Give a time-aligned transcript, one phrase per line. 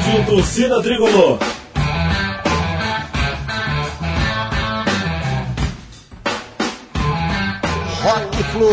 [0.00, 1.38] Rádio Torcida Tricolor.
[8.02, 8.70] Rock Flu.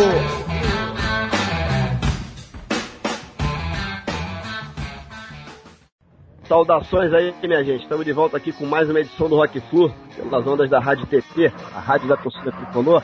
[6.47, 7.83] Saudações aí, minha gente.
[7.83, 11.05] Estamos de volta aqui com mais uma edição do Rock Flu, pelas ondas da Rádio
[11.07, 13.03] TT, a rádio da torcida tricolor.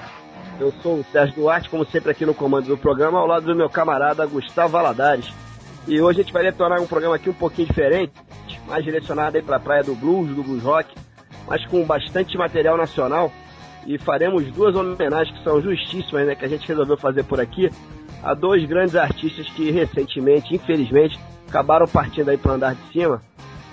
[0.60, 3.56] Eu sou o Sérgio Duarte, como sempre aqui no comando do programa, ao lado do
[3.56, 5.43] meu camarada Gustavo Valadares.
[5.88, 8.14] E hoje a gente vai retornar um programa aqui um pouquinho diferente,
[8.68, 10.96] mais direcionado aí para a praia do blues, do blues rock,
[11.48, 13.32] mas com bastante material nacional.
[13.86, 17.70] E faremos duas homenagens que são justíssimas, né, que a gente resolveu fazer por aqui,
[18.24, 21.20] a dois grandes artistas que recentemente, infelizmente,
[21.50, 23.22] acabaram partindo aí para andar de cima.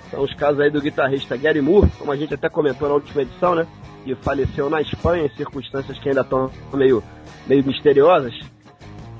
[0.09, 3.21] São os casos aí do guitarrista Gary Moore, como a gente até comentou na última
[3.21, 3.65] edição, né?
[4.03, 7.01] Que faleceu na Espanha em circunstâncias que ainda estão meio,
[7.47, 8.37] meio misteriosas.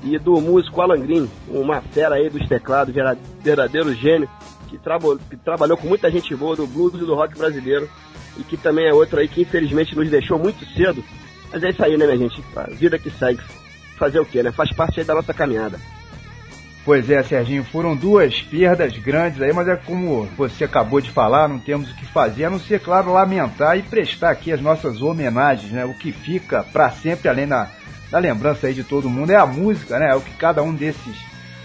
[0.03, 2.93] E do músico Alan Green, uma fera aí dos teclados,
[3.41, 4.29] verdadeiro gênio,
[4.67, 7.89] que, trabo, que trabalhou com muita gente boa do blues e do rock brasileiro.
[8.37, 11.03] E que também é outro aí que infelizmente nos deixou muito cedo.
[11.51, 12.43] Mas é isso aí, né, minha gente?
[12.55, 13.41] A vida que segue.
[13.98, 14.51] Fazer o quê, né?
[14.51, 15.77] Faz parte aí da nossa caminhada.
[16.83, 21.48] Pois é, Serginho, foram duas perdas grandes aí, mas é como você acabou de falar,
[21.48, 24.99] não temos o que fazer, a não ser, claro, lamentar e prestar aqui as nossas
[24.99, 25.85] homenagens, né?
[25.85, 27.70] O que fica para sempre, além da,
[28.12, 30.09] da lembrança aí de todo mundo, é a música, né?
[30.12, 31.15] É o que cada um desses,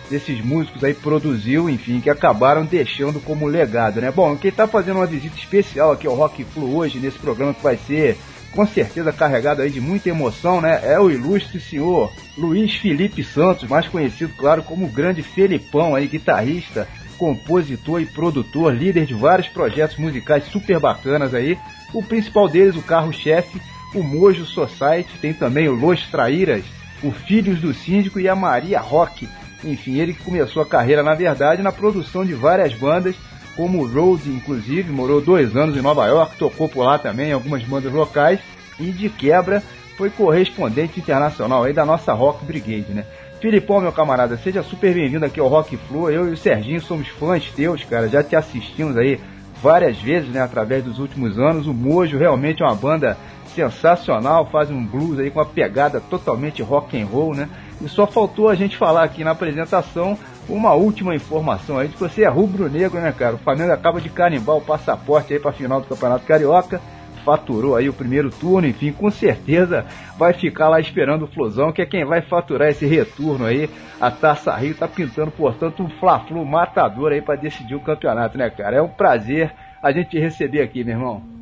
[0.09, 4.13] desses músicos aí produziu, enfim, que acabaram deixando como legado, né?
[4.13, 7.63] Bom, quem tá fazendo uma visita especial aqui ao Rock Flu hoje, nesse programa que
[7.63, 8.17] vai ser
[8.53, 10.81] com certeza carregado aí de muita emoção, né?
[10.83, 16.07] É o ilustre senhor Luiz Felipe Santos, mais conhecido, claro, como o grande Felipão aí,
[16.07, 21.59] guitarrista, compositor e produtor, líder de vários projetos musicais super bacanas aí.
[21.93, 23.61] O principal deles, o carro-chefe,
[23.99, 26.65] o Mojo Society, tem também o Los Traíras,
[27.03, 29.29] o Filhos do Síndico e a Maria Rock.
[29.65, 33.17] Enfim, ele que começou a carreira, na verdade, na produção de várias bandas,
[33.57, 37.63] como o Road, inclusive, morou dois anos em Nova York, tocou por lá também algumas
[37.63, 38.39] bandas locais
[38.79, 39.63] e de quebra
[39.97, 43.05] foi correspondente internacional aí da nossa Rock Brigade, né?
[43.41, 46.11] Filipão, meu camarada, seja super bem-vindo aqui ao Rock Flu.
[46.11, 49.19] Eu e o Serginho somos fãs teus, cara, já te assistimos aí
[49.63, 51.67] várias vezes, né, através dos últimos anos.
[51.67, 53.17] O Mojo realmente é uma banda
[53.57, 57.49] sensacional, faz um blues aí com uma pegada totalmente rock and roll, né?
[57.81, 60.19] E só faltou a gente falar aqui na apresentação
[60.49, 63.35] uma última informação aí de que você é rubro-negro, né, cara?
[63.35, 66.81] O Flamengo acaba de carimbar o passaporte aí para final do Campeonato Carioca,
[67.25, 69.85] faturou aí o primeiro turno, enfim, com certeza
[70.17, 73.69] vai ficar lá esperando o Flusão, que é quem vai faturar esse retorno aí.
[74.01, 78.49] A Taça Rio tá pintando, portanto, um Fla-Flu matador aí para decidir o campeonato, né,
[78.49, 78.77] cara?
[78.77, 79.53] É um prazer
[79.83, 81.36] a gente te receber aqui, meu irmão.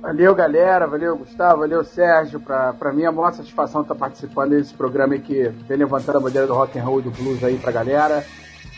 [0.00, 0.86] Valeu, galera.
[0.86, 1.60] Valeu, Gustavo.
[1.60, 2.40] Valeu, Sérgio.
[2.40, 6.20] Pra, pra mim é uma satisfação estar participando desse programa aí que vem levantando a
[6.20, 8.24] bandeira do rock and roll e do blues aí pra galera.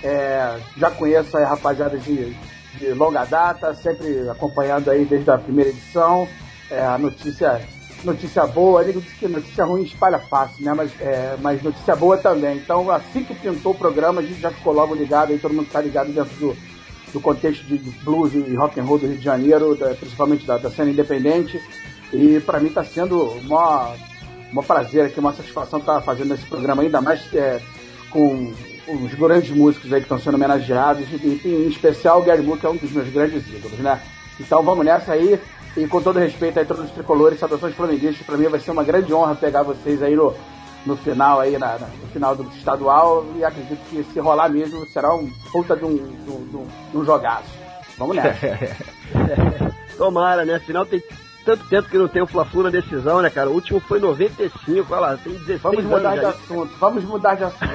[0.02, 2.34] É, já conheço a rapaziada de,
[2.78, 6.26] de longa data, sempre acompanhando aí desde a primeira edição.
[6.70, 7.60] É, a notícia,
[8.02, 10.72] notícia boa, disse que notícia ruim espalha fácil, né?
[10.72, 12.56] Mas, é, mas notícia boa também.
[12.56, 15.66] Então, assim que pintou o programa, a gente já ficou logo ligado aí, todo mundo
[15.66, 16.56] está ligado dentro do,
[17.12, 20.58] do contexto de blues e rock and roll do Rio de Janeiro, da, principalmente da,
[20.58, 21.60] da, cena independente.
[22.12, 23.94] E para mim está sendo uma,
[24.52, 27.60] uma prazer aqui, uma satisfação estar tá fazendo esse programa, ainda mais é,
[28.10, 28.52] com
[28.88, 32.66] os grandes músicos aí que estão sendo homenageados, e, em especial o Gary Moore, que
[32.66, 34.00] é um dos meus grandes ídolos, né?
[34.38, 35.38] Então vamos nessa aí,
[35.76, 38.82] e com todo respeito a todos os tricolores, saudações flamenguistas, para mim vai ser uma
[38.82, 40.34] grande honra pegar vocês aí no,
[40.86, 45.14] no final aí, na, no final do estadual, e acredito que se rolar mesmo será
[45.14, 47.50] um puta de um, de um, de um jogaço.
[47.98, 48.46] Vamos nessa.
[49.98, 50.54] Tomara, né?
[50.54, 51.02] Afinal tem
[51.44, 53.50] tanto tempo que não tem o Fla-Flu na decisão, né, cara?
[53.50, 57.34] O último foi em 95, olha lá, tem 16 Vamos mudar de assunto, vamos mudar
[57.34, 57.60] de assunto.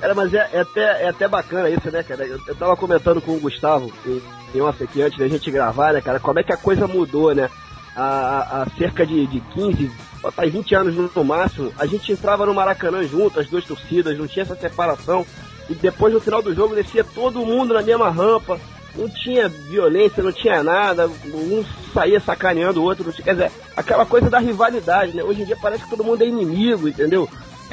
[0.00, 2.24] cara, mas é, é, até, é até bacana isso, né, cara?
[2.24, 4.22] Eu, eu tava comentando com o Gustavo em,
[4.54, 6.20] em off aqui antes da gente gravar, né, cara?
[6.20, 7.50] Como é que a coisa mudou, né?
[7.94, 9.90] Há, há cerca de, de 15,
[10.30, 14.26] faz 20 anos no máximo, a gente entrava no Maracanã junto, as duas torcidas, não
[14.26, 15.26] tinha essa separação.
[15.68, 18.58] E depois no final do jogo descia todo mundo na mesma rampa,
[18.94, 24.28] não tinha violência, não tinha nada, um saía sacaneando o outro, quer dizer, aquela coisa
[24.28, 25.22] da rivalidade, né?
[25.22, 27.28] Hoje em dia parece que todo mundo é inimigo, entendeu?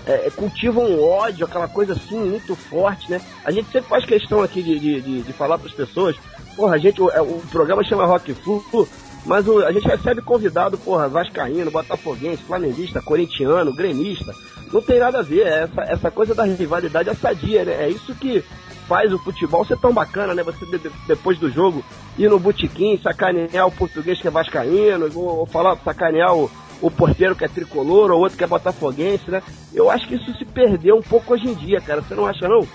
[0.06, 3.22] É, é cultivam um ódio, aquela coisa assim, muito forte, né?
[3.44, 6.16] A gente sempre faz questão aqui de, de, de, de falar para as pessoas,
[6.56, 8.88] porra, a gente, o, é, o, programa chama Rock Flu,
[9.30, 14.34] mas o, a gente recebe convidado, porra, vascaíno, botafoguense, flamenguista, corintiano, gremista,
[14.74, 17.74] não tem nada a ver, é essa, essa coisa da rivalidade é sadia, né?
[17.74, 18.44] É isso que
[18.88, 20.42] faz o futebol ser tão bacana, né?
[20.42, 20.66] Você
[21.06, 21.86] depois do jogo
[22.18, 26.50] ir no botequim, sacanear o português que é vascaíno, ou, ou falar, sacanear o,
[26.82, 29.44] o porteiro que é tricolor, ou outro que é botafoguense, né?
[29.72, 32.02] Eu acho que isso se perdeu um pouco hoje em dia, cara.
[32.02, 32.68] Você não acha, não?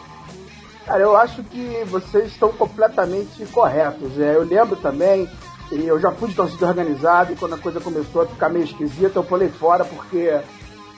[0.86, 4.20] Cara, eu acho que vocês estão completamente corretos.
[4.20, 5.28] É, eu lembro também,
[5.72, 8.64] e eu já fui de torcida organizada, e quando a coisa começou a ficar meio
[8.64, 10.40] esquisita, eu pulei fora, porque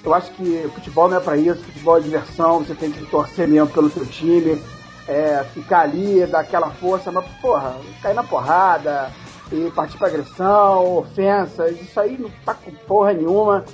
[0.04, 3.48] eu acho que futebol não é para isso, futebol é diversão, você tem que torcer
[3.48, 4.60] mesmo pelo seu time,
[5.08, 9.10] é, ficar ali, dar aquela força, mas, porra, cair na porrada,
[9.52, 13.64] e partir para agressão, ofensas, isso aí não tá com porra nenhuma.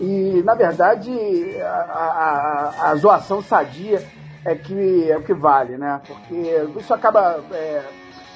[0.00, 1.12] E, na verdade,
[1.60, 4.02] a, a, a zoação sadia
[4.44, 6.00] é que é o que vale, né?
[6.06, 7.82] Porque isso acaba é,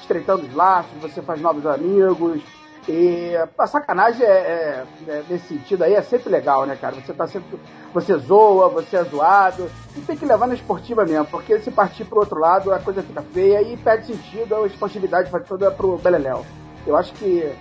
[0.05, 2.41] estreitando os laços, você faz novos amigos.
[2.87, 6.95] E a sacanagem é, é, é, nesse sentido aí é sempre legal, né, cara?
[6.95, 7.59] Você tá sempre.
[7.91, 9.69] Você zoa, você é zoado.
[9.97, 13.01] E tem que levar na esportiva mesmo, porque se partir pro outro lado a coisa
[13.01, 16.45] fica feia e perde sentido, a esportividade vai toda pro Beleléu.
[16.85, 17.51] Eu acho que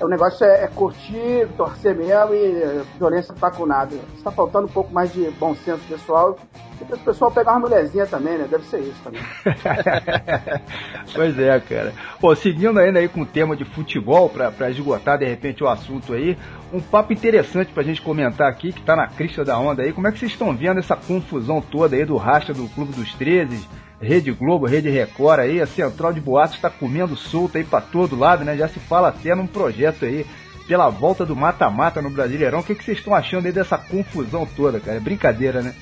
[0.00, 3.94] o negócio é, é curtir, torcer mesmo e violência não tá com nada.
[4.16, 6.36] Está faltando um pouco mais de bom senso pessoal.
[6.80, 8.48] E para o pessoal pegar uma mulherzinha também, né?
[8.50, 9.22] Deve ser isso também.
[11.14, 11.92] pois é, cara.
[12.20, 16.12] Pô, seguindo ainda aí com o tema de futebol, para esgotar de repente o assunto
[16.12, 16.36] aí,
[16.72, 19.92] um papo interessante pra gente comentar aqui, que tá na crista da onda aí.
[19.92, 23.14] Como é que vocês estão vendo essa confusão toda aí do racha do Clube dos
[23.14, 23.68] 13?
[24.04, 28.18] Rede Globo, Rede Record aí, a central de boatos está comendo solta aí para todo
[28.18, 28.56] lado, né?
[28.56, 30.26] Já se fala até num projeto aí
[30.68, 32.60] pela volta do mata-mata no Brasileirão.
[32.60, 34.96] O que, que vocês estão achando aí dessa confusão toda, cara?
[34.96, 35.74] É brincadeira, né?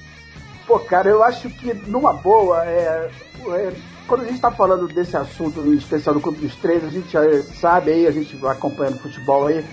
[0.67, 3.11] Pô, cara, eu acho que numa boa, é,
[3.49, 3.73] é
[4.07, 7.11] quando a gente está falando desse assunto, em especial do Clube dos Três, a gente
[7.11, 9.65] já sabe aí, a gente acompanhando futebol aí,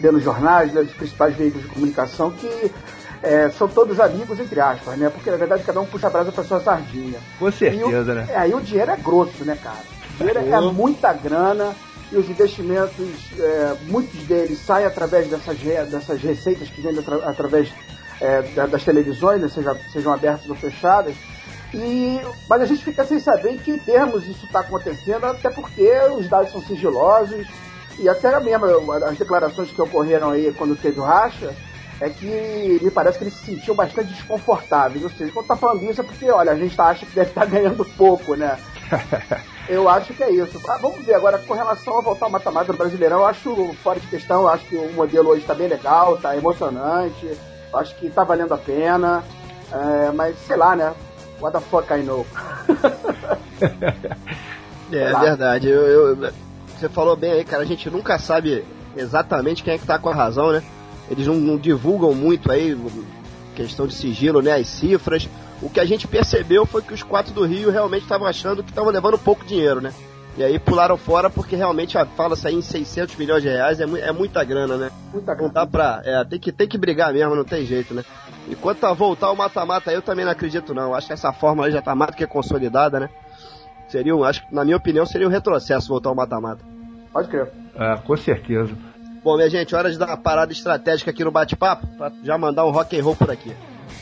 [0.00, 2.70] vendo jornais, né, principais veículos de comunicação, que
[3.22, 5.10] é, são todos amigos, entre aspas, né?
[5.10, 7.18] Porque na verdade cada um puxa a brasa pra sua sardinha.
[7.38, 8.26] Com certeza, o, né?
[8.30, 9.84] É, aí o dinheiro é grosso, né, cara?
[10.14, 11.74] O dinheiro é, é muita grana
[12.10, 13.08] e os investimentos,
[13.38, 17.72] é, muitos deles saem através dessas, dessas receitas que vêm atra, através
[18.20, 21.14] é, das televisões, né, seja, sejam abertas ou fechadas.
[21.74, 25.90] E, mas a gente fica sem saber em que termos isso está acontecendo, até porque
[26.16, 27.46] os dados são sigilosos
[27.98, 31.54] e até mesmo as declarações que ocorreram aí quando teve o racha,
[32.00, 35.04] é que me parece que eles se sentiam bastante desconfortáveis.
[35.04, 37.42] Ou seja, quando tá falando isso é porque, olha, a gente acha que deve estar
[37.42, 38.58] tá ganhando pouco, né?
[39.68, 40.60] eu acho que é isso.
[40.68, 43.98] Ah, vamos ver agora com relação a voltar ao mata-mata do Brasileirão, eu acho fora
[43.98, 47.36] de questão, eu acho que o modelo hoje está bem legal, tá emocionante,
[47.72, 49.24] eu acho que tá valendo a pena.
[49.72, 50.94] É, mas sei lá, né?
[51.40, 52.24] What the fuck I know?
[54.92, 55.68] é, é verdade.
[55.68, 56.32] Eu, eu,
[56.68, 57.62] você falou bem aí, cara.
[57.62, 58.64] A gente nunca sabe
[58.96, 60.62] exatamente quem é que tá com a razão, né?
[61.10, 62.76] Eles não, não, divulgam muito aí,
[63.54, 65.28] questão de sigilo, né, as cifras.
[65.62, 68.70] O que a gente percebeu foi que os quatro do Rio realmente estavam achando que
[68.70, 69.92] estavam levando pouco dinheiro, né?
[70.36, 74.12] E aí pularam fora porque realmente fala-se aí em 600 milhões de reais, é, é
[74.12, 74.90] muita grana, né?
[75.10, 75.48] Muita grana.
[75.48, 76.02] Não dá pra...
[76.04, 78.04] É, tem que, tem que brigar mesmo, não tem jeito, né?
[78.46, 80.94] E quanto a voltar o mata-mata, eu também não acredito não.
[80.94, 83.08] Acho que essa fórmula já tá mais do que consolidada, né?
[83.88, 86.62] Seria, acho na minha opinião, seria um retrocesso voltar ao mata-mata.
[87.12, 87.50] Pode crer.
[87.74, 88.76] É, com certeza.
[89.26, 92.64] Bom, minha gente, hora de dar uma parada estratégica aqui no bate-papo, pra já mandar
[92.64, 93.52] um rock and roll por aqui.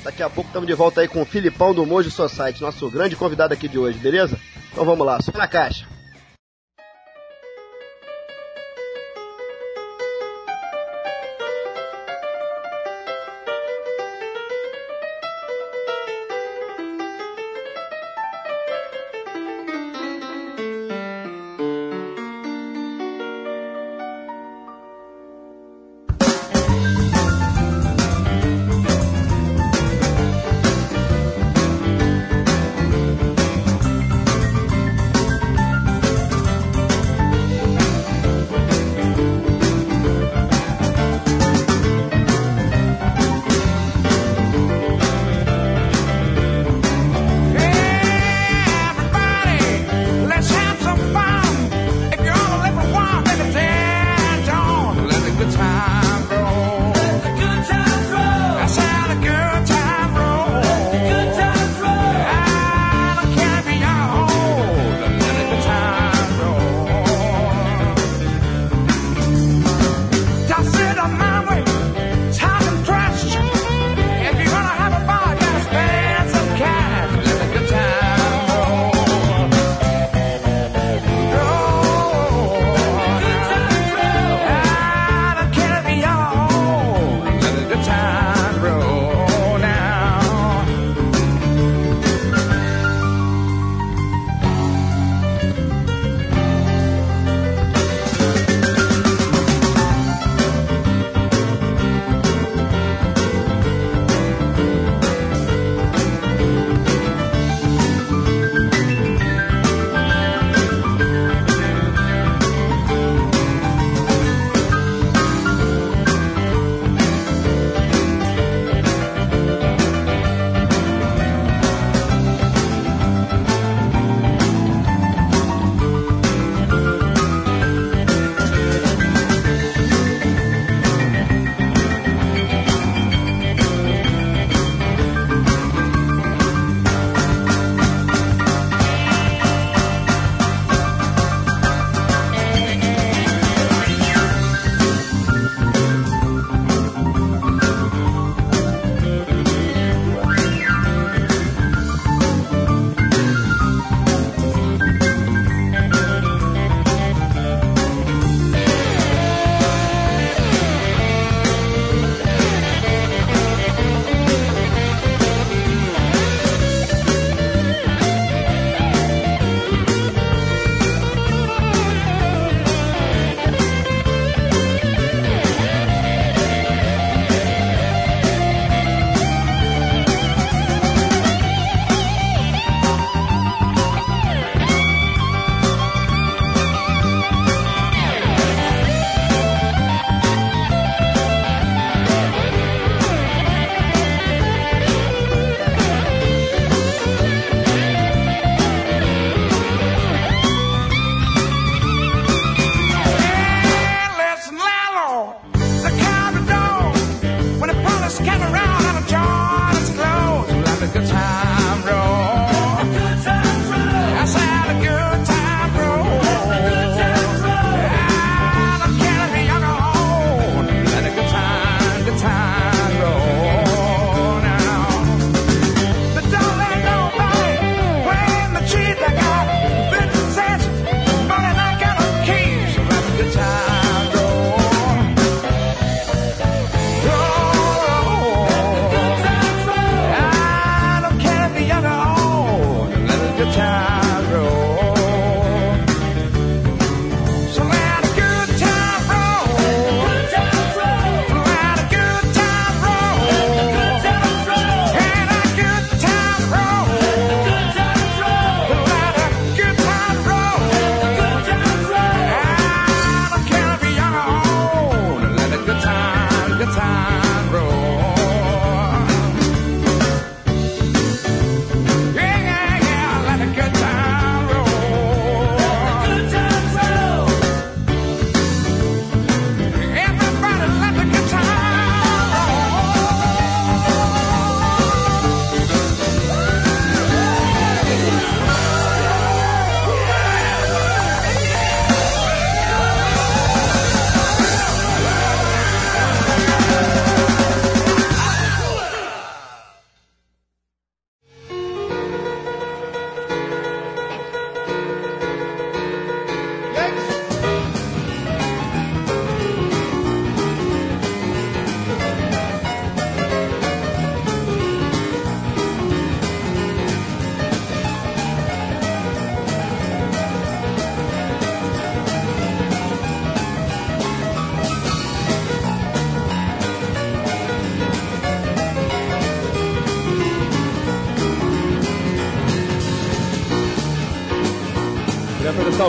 [0.05, 3.17] Daqui a pouco estamos de volta aí com o Filipão do Mojo Society, nosso grande
[3.17, 4.39] convidado aqui de hoje, beleza?
[4.71, 5.87] Então vamos lá, só na caixa.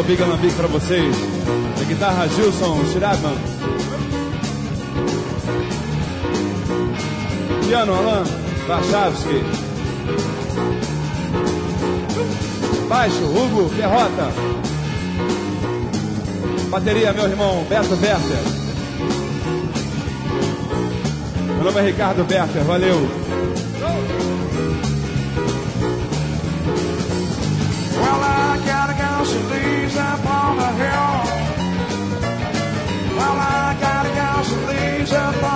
[0.07, 1.15] Big Alambique para vocês.
[1.79, 3.35] Na guitarra, Gilson Schirabman.
[7.67, 8.24] Piano, Alan
[8.67, 9.43] Wachowski.
[12.88, 14.31] Baixo, Hugo Derrota.
[16.69, 18.43] Bateria, meu irmão Beto Werther.
[21.55, 23.25] Meu nome é Ricardo Werther, valeu.
[35.13, 35.54] up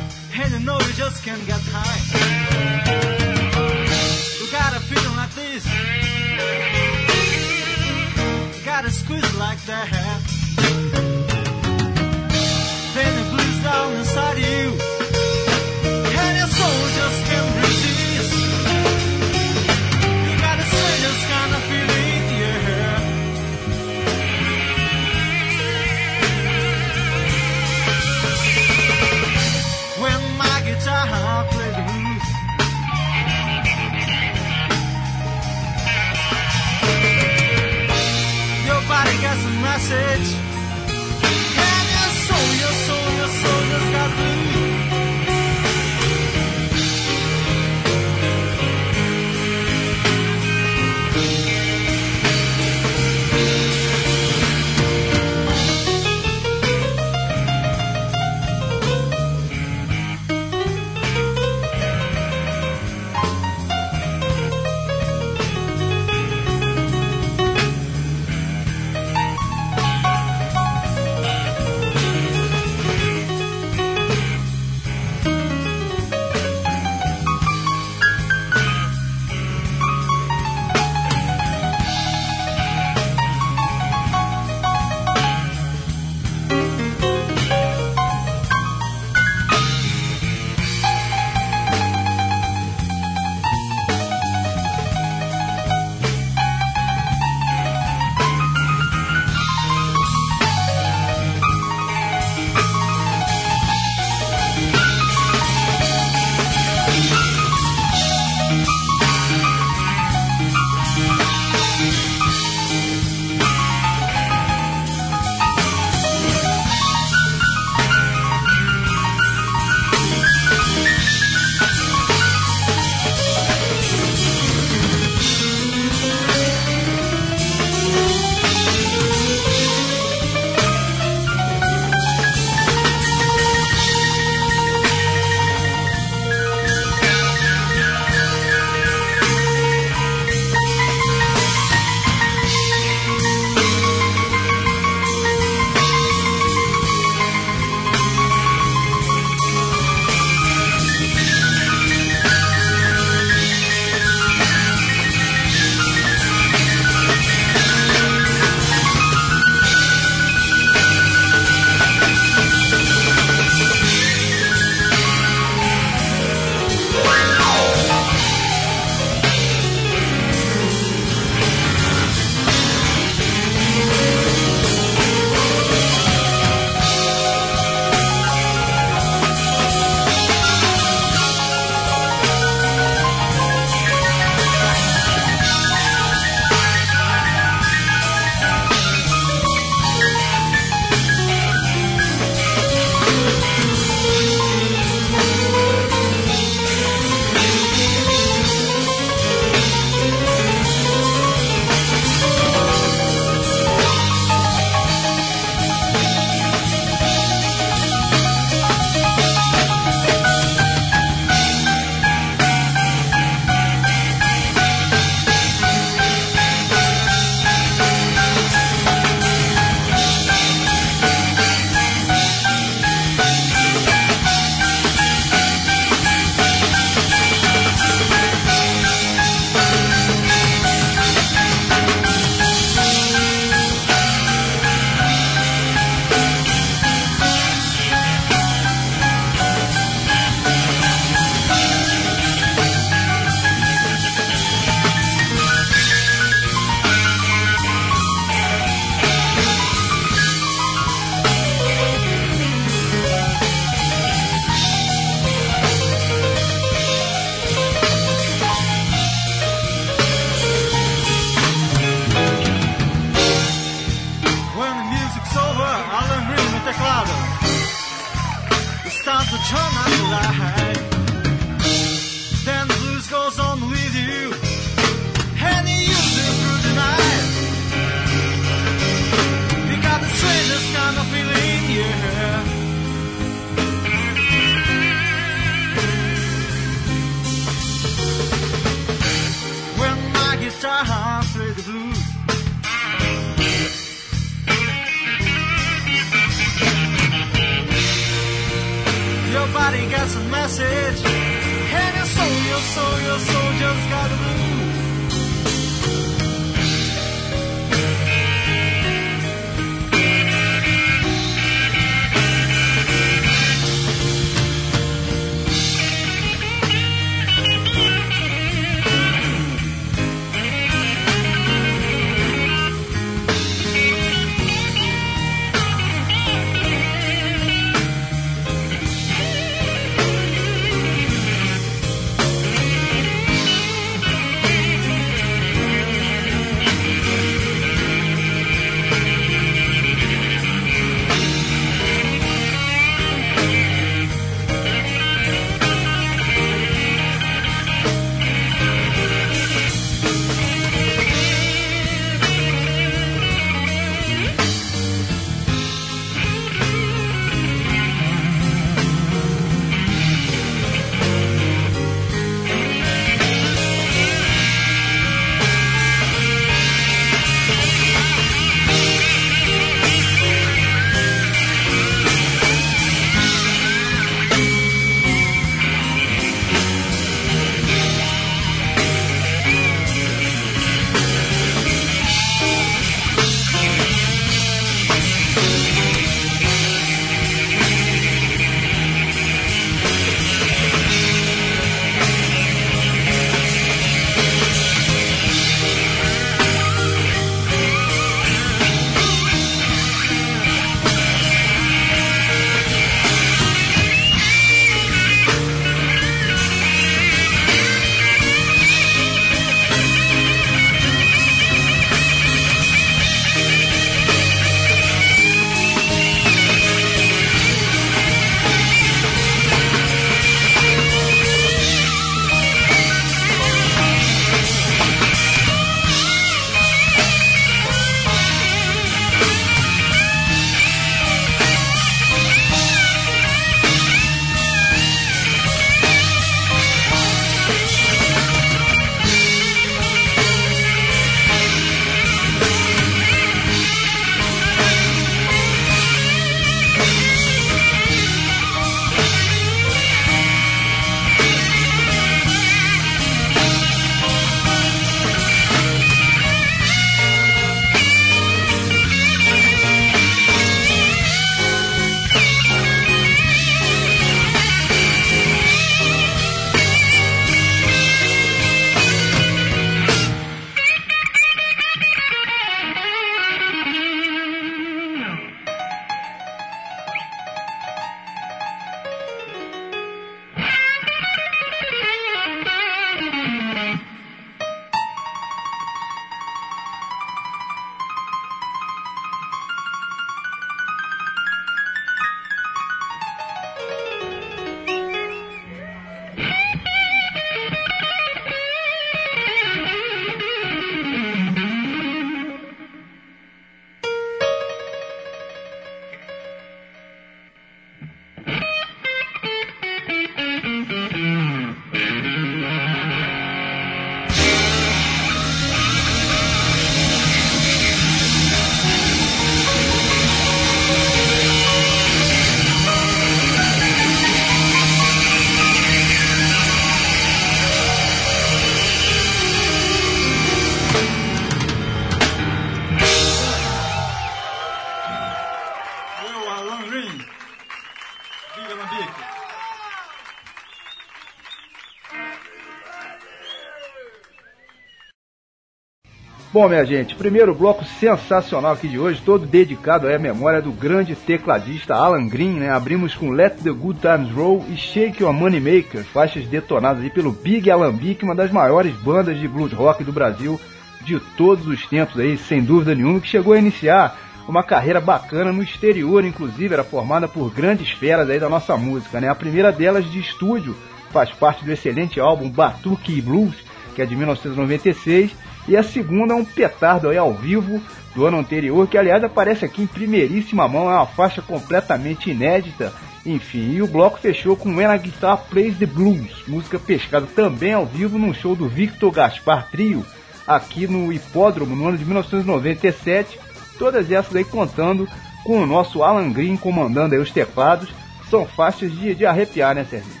[546.41, 550.95] Bom, minha gente, primeiro bloco sensacional aqui de hoje, todo dedicado à memória do grande
[550.95, 552.49] tecladista Alan Green, né?
[552.49, 556.89] Abrimos com Let the Good Times Roll e Shake Your Money Maker, faixas detonadas aí
[556.89, 560.41] pelo Big Alambique, uma das maiores bandas de blues rock do Brasil
[560.83, 563.95] de todos os tempos aí, sem dúvida nenhuma, que chegou a iniciar
[564.27, 568.99] uma carreira bacana no exterior, inclusive, era formada por grandes feras aí da nossa música,
[568.99, 569.07] né?
[569.07, 570.55] A primeira delas de estúdio
[570.89, 573.35] faz parte do excelente álbum Batuque Blues,
[573.75, 575.15] que é de 1996,
[575.47, 577.61] e a segunda é um petardo aí ao vivo
[577.95, 582.73] do ano anterior, que aliás aparece aqui em primeiríssima mão, é uma faixa completamente inédita.
[583.05, 587.65] Enfim, e o bloco fechou com When Guitar Plays the Blues, música pescada também ao
[587.65, 589.83] vivo num show do Victor Gaspar Trio,
[590.27, 593.19] aqui no Hipódromo no ano de 1997.
[593.57, 594.87] Todas essas aí contando
[595.23, 597.69] com o nosso Alan Green comandando aí os teclados.
[598.09, 600.00] São faixas de, de arrepiar, né, Sérgio?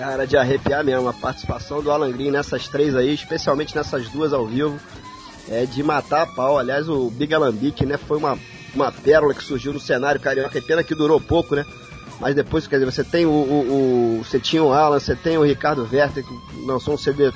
[0.00, 1.06] Cara, de arrepiar mesmo.
[1.10, 4.80] A participação do Alan Green nessas três aí, especialmente nessas duas ao vivo,
[5.46, 6.56] é de matar a pau.
[6.56, 8.38] Aliás, o Big Alambique, né, foi uma,
[8.74, 10.56] uma pérola que surgiu no cenário carioca.
[10.56, 11.66] É pena que durou pouco, né?
[12.18, 15.36] Mas depois, quer dizer, você tem o, o, o você tinha o Alan, você tem
[15.36, 17.30] o Ricardo Werther, que lançou um CD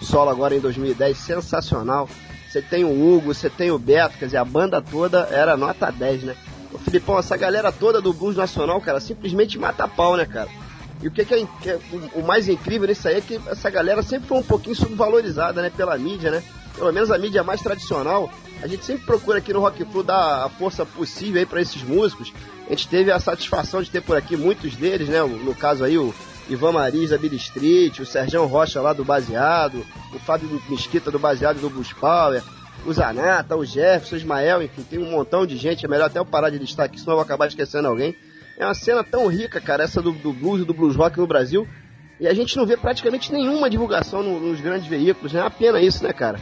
[0.00, 2.08] solo agora em 2010, sensacional.
[2.48, 5.90] Você tem o Hugo, você tem o Beto, quer dizer, a banda toda era nota
[5.90, 6.36] 10, né?
[6.72, 10.48] O Filipão, essa galera toda do blues nacional, cara, simplesmente mata pau, né, cara?
[11.00, 13.70] E o que, é, que é o, o mais incrível nisso aí é que essa
[13.70, 16.42] galera sempre foi um pouquinho subvalorizada, né, pela mídia, né?
[16.74, 18.30] Pelo menos a mídia mais tradicional.
[18.62, 21.82] A gente sempre procura aqui no Rock Flu dar a força possível aí para esses
[21.82, 22.32] músicos.
[22.66, 25.22] A gente teve a satisfação de ter por aqui muitos deles, né?
[25.22, 26.12] No caso aí, o
[26.48, 31.18] Ivan Maris da Billy Street, o Sérgio Rocha lá do Baseado, o Fábio Mesquita do
[31.18, 32.42] Baseado do Blues Power,
[32.84, 35.84] o Zanata, o Jefferson, o Ismael, enfim, tem um montão de gente.
[35.84, 38.16] É melhor até eu parar de listar aqui, senão eu vou acabar esquecendo alguém.
[38.58, 41.28] É uma cena tão rica, cara, essa do, do blues e do blues rock no
[41.28, 41.66] Brasil.
[42.18, 45.32] E a gente não vê praticamente nenhuma divulgação no, nos grandes veículos.
[45.32, 46.40] É uma pena isso, né, cara?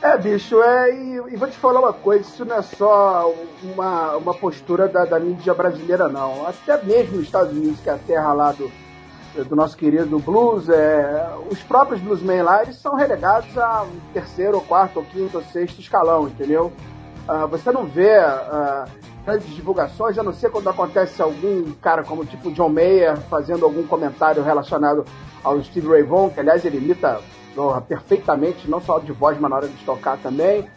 [0.00, 4.16] É, bicho, é, e, e, vou te falar uma coisa, isso não é só uma,
[4.16, 6.46] uma postura da, da mídia brasileira, não.
[6.46, 8.70] Até mesmo nos Estados Unidos, que é a terra lá do,
[9.44, 14.56] do nosso querido blues, é, os próprios bluesmen lá, eles são relegados a um terceiro,
[14.56, 16.72] ou quarto, ou quinto, ou sexto escalão, entendeu?
[17.28, 18.88] Uh, você não vê uh,
[19.26, 23.84] grandes divulgações, a não ser quando acontece algum cara como tipo John Mayer fazendo algum
[23.84, 25.04] comentário relacionado
[25.42, 27.20] ao Steve Ray Vaughan, que aliás ele imita
[27.88, 30.68] perfeitamente, não só de voz, mas na hora de tocar também.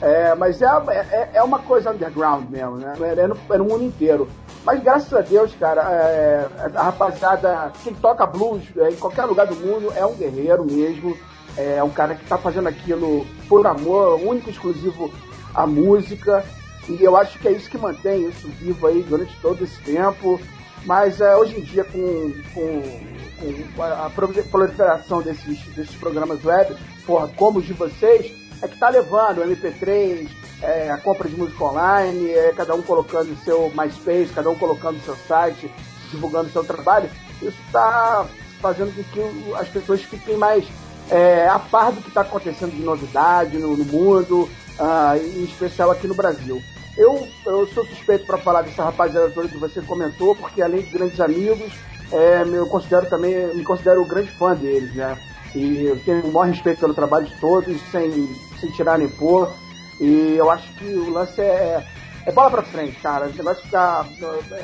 [0.00, 2.94] É, mas é, é, é, uma coisa underground mesmo, né?
[3.18, 4.28] É no, é no mundo inteiro.
[4.64, 9.46] Mas graças a Deus, cara, é, a rapaziada, quem toca blues é, em qualquer lugar
[9.46, 11.14] do mundo é um guerreiro mesmo.
[11.56, 15.10] É um cara que está fazendo aquilo por amor, único e exclusivo
[15.54, 16.44] à música.
[16.88, 20.40] E eu acho que é isso que mantém isso vivo aí durante todo esse tempo.
[20.84, 24.10] Mas é, hoje em dia, com, com a
[24.50, 26.74] proliferação desses, desses programas web,
[27.04, 30.28] porra, como os de vocês, é que está levando o MP3,
[30.62, 35.00] é, a compra de música online, é, cada um colocando seu MySpace, cada um colocando
[35.04, 35.70] seu site,
[36.10, 37.10] divulgando seu trabalho.
[37.42, 38.26] Isso está
[38.60, 40.66] fazendo com que as pessoas fiquem mais
[41.10, 44.48] é, a par do que está acontecendo de novidade no, no mundo,
[44.80, 46.60] uh, em especial aqui no Brasil.
[46.96, 50.90] Eu, eu sou suspeito para falar dessa rapaziada toda que você comentou, porque além de
[50.90, 51.72] grandes amigos,
[52.12, 55.16] é, eu considero também, me considero um grande fã deles, né?
[55.54, 58.28] E eu tenho o maior respeito pelo trabalho de todos, sem,
[58.60, 59.52] sem tirar nem pôr.
[60.00, 61.84] E eu acho que o lance é,
[62.26, 63.26] é bola pra frente, cara.
[63.26, 64.06] O negócio ficar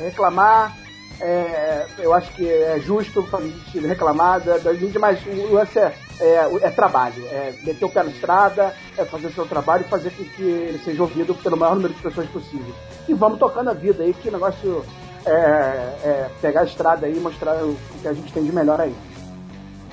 [0.01, 0.77] reclamar,
[1.21, 5.93] é, eu acho que é justo a gente reclamar da gente, mas o lance é,
[6.19, 9.89] é, é, trabalho, é meter o pé na estrada, é fazer o seu trabalho e
[9.89, 12.73] fazer com que ele seja ouvido pelo maior número de pessoas possível.
[13.07, 14.83] E vamos tocando a vida aí, que negócio
[15.25, 18.79] é, é, pegar a estrada aí e mostrar o que a gente tem de melhor
[18.81, 18.93] aí.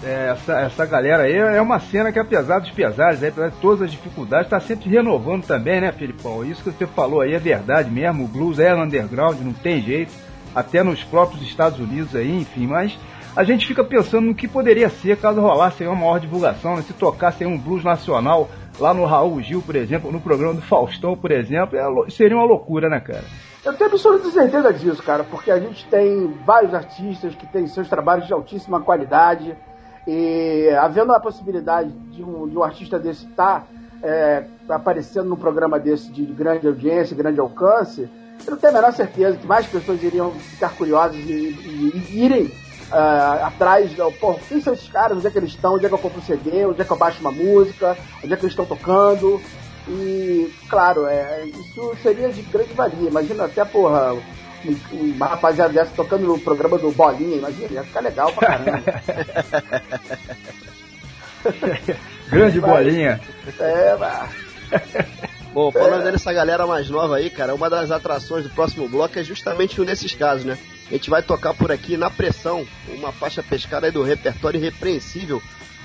[0.02, 3.56] É, essa, essa galera aí é uma cena que, apesar dos pesares, aí, apesar de
[3.56, 6.44] todas as dificuldades, está sempre renovando também, né, Felipão?
[6.44, 8.24] Isso que você falou aí é verdade mesmo.
[8.24, 10.12] O blues é underground, não tem jeito.
[10.54, 12.96] Até nos próprios Estados Unidos aí, enfim, mas
[13.36, 16.82] a gente fica pensando no que poderia ser caso rolasse uma maior divulgação, né?
[16.82, 21.16] se tocasse um blues nacional lá no Raul Gil, por exemplo, no programa do Faustão,
[21.16, 23.24] por exemplo, é, seria uma loucura, né, cara?
[23.64, 27.88] Eu tenho absoluta certeza disso, cara, porque a gente tem vários artistas que têm seus
[27.88, 29.56] trabalhos de altíssima qualidade
[30.06, 33.66] e havendo a possibilidade de um, de um artista desse estar tá,
[34.02, 38.08] é, aparecendo num programa desse de grande audiência, grande alcance,
[38.46, 42.24] eu não tenho a menor certeza que mais pessoas iriam ficar curiosas e, e, e
[42.24, 42.52] irem
[42.90, 45.94] uh, atrás, pô, quem são esses caras, onde é que eles estão, onde é que
[45.94, 48.52] eu compro um CD, onde é que eu baixo uma música, onde é que eles
[48.52, 49.40] estão tocando.
[49.88, 53.08] E, claro, é, isso seria de grande valia.
[53.08, 54.16] Imagina até, porra,
[54.92, 58.82] uma rapaziada dessa tocando no programa do Bolinha, imagina, ia ficar legal pra caramba.
[62.30, 63.20] grande Bolinha.
[63.58, 64.30] É, mas...
[65.52, 66.12] Bom, falando é.
[66.12, 69.84] dessa galera mais nova aí, cara, uma das atrações do próximo bloco é justamente um
[69.84, 70.58] desses casos, né?
[70.88, 75.42] A gente vai tocar por aqui na pressão, uma faixa pescada do repertório irrepreensível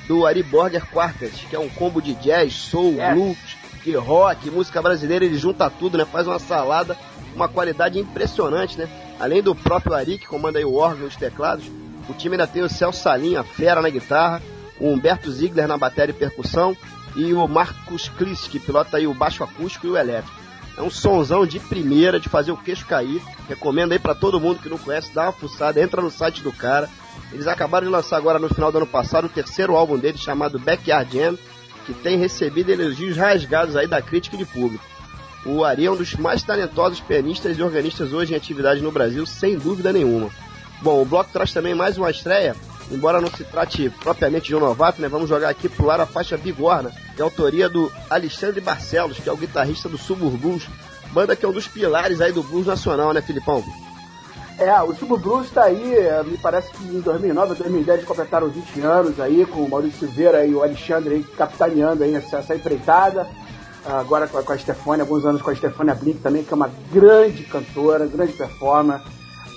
[0.08, 3.14] do Ari Borger Quartet, que é um combo de jazz, soul, yes.
[3.14, 3.38] blues,
[3.84, 6.06] pop, rock, música brasileira, ele junta tudo, né?
[6.06, 6.98] Faz uma salada,
[7.36, 8.90] uma qualidade impressionante, né?
[9.20, 11.66] Além do próprio Ari, que comanda aí o órgão e os teclados,
[12.08, 14.42] o time ainda tem o Celso Salinha, fera na guitarra,
[14.80, 16.76] o Humberto Ziegler na bateria e percussão
[17.16, 20.39] e o Marcos Kliss, que pilota aí o baixo acústico e o elétrico.
[20.80, 23.22] É um sonzão de primeira, de fazer o queixo cair.
[23.50, 26.54] Recomendo aí para todo mundo que não conhece, dá uma fuçada, entra no site do
[26.54, 26.90] cara.
[27.34, 30.58] Eles acabaram de lançar agora no final do ano passado o terceiro álbum deles chamado
[30.58, 31.38] Backyard Jam,
[31.86, 34.86] que tem recebido elogios rasgados aí da crítica e de público.
[35.46, 39.26] O Ari é um dos mais talentosos pianistas e organistas hoje em atividade no Brasil,
[39.26, 40.30] sem dúvida nenhuma.
[40.82, 42.56] Bom, o bloco traz também mais uma estreia,
[42.92, 45.08] embora não se trate propriamente de um novato, né?
[45.08, 49.32] Vamos jogar aqui pro ar a faixa Bigorna, é autoria do Alexandre Barcelos, que é
[49.32, 50.68] o guitarrista do Suburbus,
[51.12, 53.64] banda que é um dos pilares aí do blues nacional, né, Filipão?
[54.60, 58.82] É, o Blues está aí, é, me parece que em 2009 ou 2010 completaram 20
[58.82, 63.26] anos aí, com o Maurício Silveira e o Alexandre aí capitaneando aí essa, essa empreitada.
[63.86, 66.56] Agora com a, com a Stefania, alguns anos com a Stefania Blink também, que é
[66.56, 69.00] uma grande cantora, grande performer.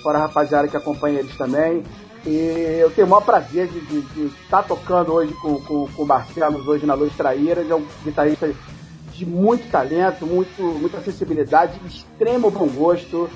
[0.01, 1.83] Fora a rapaziada que acompanha eles também.
[2.25, 6.05] E eu tenho o maior prazer de estar tá tocando hoje com, com, com o
[6.05, 7.61] Barcelos, hoje na Luz Traíra.
[7.61, 8.53] Ele é um guitarrista
[9.11, 13.29] de muito talento, muito, muita sensibilidade, extremo bom gosto.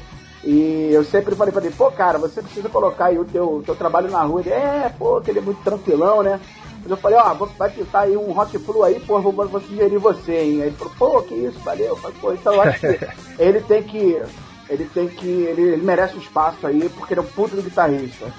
[0.43, 3.75] E eu sempre falei pra ele, pô, cara, você precisa colocar aí o teu, teu
[3.75, 4.39] trabalho na rua.
[4.39, 6.39] Ele, é, pô, que ele é muito tranquilão, né?
[6.81, 9.97] Mas eu falei, ó, vai pintar aí um rock flu aí, pô, vou, vou sugerir
[9.97, 10.61] você, hein?
[10.61, 11.88] Aí ele falou, pô, que isso, valeu.
[11.88, 12.99] Eu falei, pô, então eu acho que
[13.38, 14.21] ele tem que.
[14.69, 15.27] Ele tem que.
[15.27, 18.31] Ele, ele merece um espaço aí, porque ele é um puto guitarrista.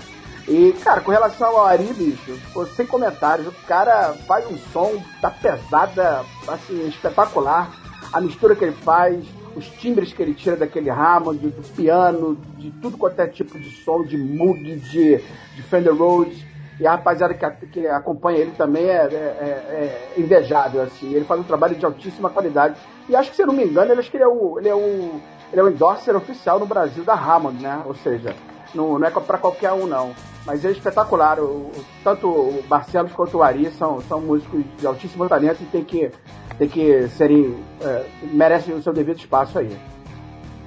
[0.49, 5.03] E, cara, com relação ao Ari, bicho, pô, sem comentários, o cara faz um som
[5.21, 7.71] da pesada, assim, espetacular.
[8.11, 9.23] A mistura que ele faz,
[9.55, 13.59] os timbres que ele tira daquele Hammond, do, do piano, de tudo quanto é tipo
[13.59, 16.43] de som, de Moog, de, de Fender Rhodes.
[16.81, 21.13] E a rapaziada que, que acompanha ele também é, é, é, é, invejável, assim.
[21.13, 22.77] Ele faz um trabalho de altíssima qualidade.
[23.07, 24.69] E acho que, se eu não me engano, ele, acho que ele é o, ele
[24.69, 25.21] é o,
[25.53, 27.83] ele é o endorser oficial no Brasil da Hammond, né?
[27.85, 28.35] Ou seja,
[28.75, 30.13] não, não é para qualquer um, não.
[30.45, 31.39] Mas é espetacular.
[31.41, 31.71] O,
[32.03, 36.11] tanto o Barcelos quanto o Ari são, são músicos de altíssimo talento e tem que,
[36.59, 37.57] tem que serem.
[37.81, 39.77] É, merecem o seu devido espaço aí.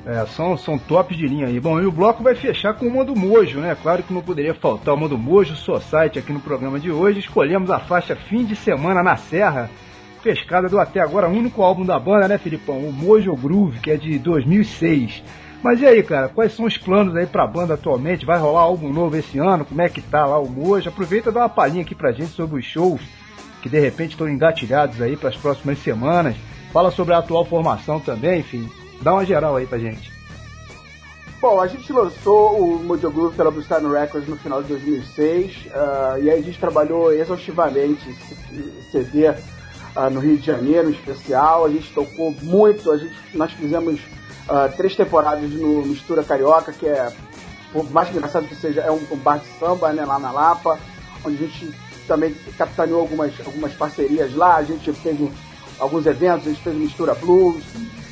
[0.06, 1.60] É, são, são tops de linha aí.
[1.60, 3.78] Bom, e o bloco vai fechar com o Modo Mojo, né?
[3.82, 7.20] Claro que não poderia faltar o Modo Mojo Society aqui no programa de hoje.
[7.20, 9.70] Escolhemos a faixa Fim de Semana na Serra,
[10.24, 12.80] pescada do até agora único álbum da banda, né, Filipão?
[12.80, 15.24] O Mojo Groove, que é de 2006.
[15.64, 18.26] Mas e aí, cara, quais são os planos aí pra banda atualmente?
[18.26, 19.64] Vai rolar álbum novo esse ano?
[19.64, 20.90] Como é que tá lá o Mojo?
[20.90, 23.02] Aproveita e dá uma palhinha aqui pra gente sobre os shows
[23.62, 26.36] que de repente estão engatilhados aí para as próximas semanas.
[26.74, 28.68] Fala sobre a atual formação também, enfim.
[29.02, 30.12] Dá uma geral aí pra gente.
[31.40, 35.70] Bom, a gente lançou o Mojo Groove pela Blue Records no final de 2006 uh,
[35.74, 40.94] ah, e aí a gente trabalhou exaustivamente esse CD uh, no Rio de Janeiro, em
[40.94, 41.66] especial.
[41.66, 44.00] A gente tocou muito, a gente, nós fizemos
[44.50, 47.12] uh, três temporadas no Mistura Carioca, que é,
[47.72, 50.80] por mais engraçado que seja, é um, um bar de samba né, lá na Lapa,
[51.24, 51.74] onde a gente
[52.08, 55.32] também capitaneou algumas, algumas parcerias lá, a gente fez um,
[55.80, 57.64] alguns eventos, a gente fez Mistura Blues,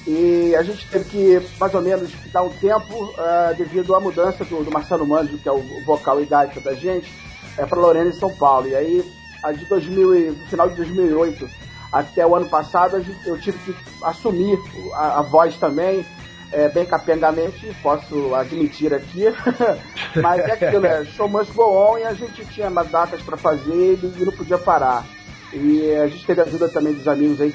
[0.07, 4.43] e a gente teve que, mais ou menos, dar um tempo uh, devido à mudança
[4.43, 7.11] do, do Marcelo Manjo, que é o, vocal e gaita da gente,
[7.57, 8.67] é, para Lorena em São Paulo.
[8.67, 9.05] E aí,
[9.43, 11.47] a de 2000, no final de 2008
[11.91, 14.59] até o ano passado, eu tive que assumir
[14.93, 16.05] a, a voz também,
[16.51, 19.25] é, bem capengamente, posso admitir aqui.
[20.21, 23.37] Mas é aquilo, é, show must go on e a gente tinha umas datas para
[23.37, 25.05] fazer e não podia parar.
[25.53, 27.53] E a gente teve ajuda também dos amigos aí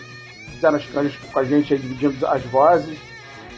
[0.64, 2.98] fizeram as canhas com a gente aí, dividindo as vozes,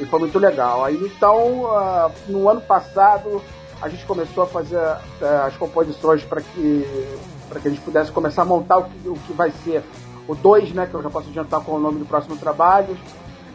[0.00, 0.84] e foi muito legal.
[0.84, 3.42] Aí então, uh, no ano passado,
[3.80, 7.08] a gente começou a fazer uh, as composições para que,
[7.48, 9.82] para que a gente pudesse começar a montar o que, o que vai ser
[10.26, 12.96] o 2, né, que eu já posso adiantar com o nome do próximo trabalho.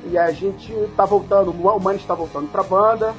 [0.09, 3.13] E a gente está voltando, o Mani está voltando para a banda,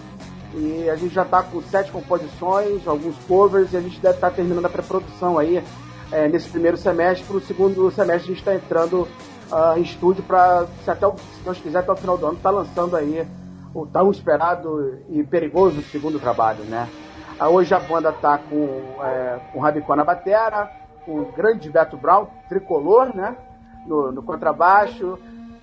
[0.54, 4.30] e a gente já está com sete composições, alguns covers, e a gente deve estar
[4.30, 5.62] tá terminando a pré-produção aí
[6.10, 7.26] é, nesse primeiro semestre.
[7.26, 9.08] Para o segundo semestre, a gente está entrando
[9.50, 12.38] uh, em estúdio para, se até o, se Deus quiser, até o final do ano,
[12.42, 13.26] tá lançando aí
[13.74, 16.88] o tão esperado e perigoso segundo trabalho, né?
[17.40, 18.66] Uh, hoje a banda tá com,
[19.02, 20.70] é, com o Rabicó na batera,
[21.06, 23.36] com o grande Beto Brown, tricolor, né?
[23.86, 25.18] No, no contrabaixo,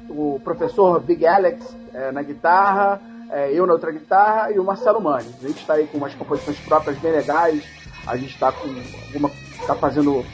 [0.09, 3.01] o professor Big Alex é, na guitarra,
[3.31, 5.29] é, eu na outra guitarra e o Marcelo Mani.
[5.41, 7.63] A gente está aí com umas composições próprias bem legais,
[8.05, 9.31] a gente está com alguma.
[9.65, 10.25] tá fazendo o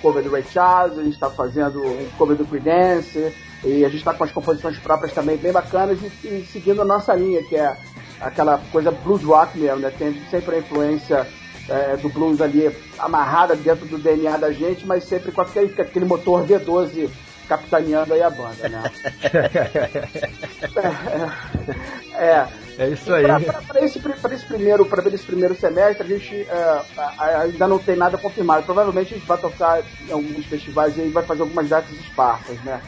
[0.00, 3.32] cover do Ray Charles, a gente está fazendo o cover do Creedence,
[3.64, 6.84] e a gente está com as composições próprias também bem bacanas e, e, seguindo a
[6.84, 7.76] nossa linha, que é
[8.20, 9.90] aquela coisa blues rock mesmo, né?
[9.96, 11.26] Tem sempre a influência
[11.68, 16.04] é, do blues ali amarrada dentro do DNA da gente, mas sempre com aquele, aquele
[16.04, 17.08] motor V12
[17.52, 18.82] capitaneando aí a banda, né?
[22.16, 22.48] é, é,
[22.78, 23.26] é isso aí.
[23.66, 24.00] Para esse,
[24.32, 26.80] esse, primeiro, para esse primeiro semestre, a gente é,
[27.18, 28.64] ainda não tem nada confirmado.
[28.64, 32.80] Provavelmente a gente vai tocar em alguns festivais e vai fazer algumas datas esparsas, né?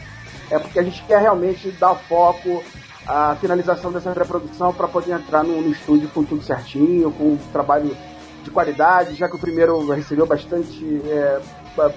[0.49, 2.63] É porque a gente quer realmente dar foco
[3.05, 7.37] à finalização dessa reprodução para poder entrar no, no, estúdio com tudo certinho, com um
[7.51, 7.95] trabalho
[8.43, 11.39] de qualidade, já que o primeiro recebeu bastante, é,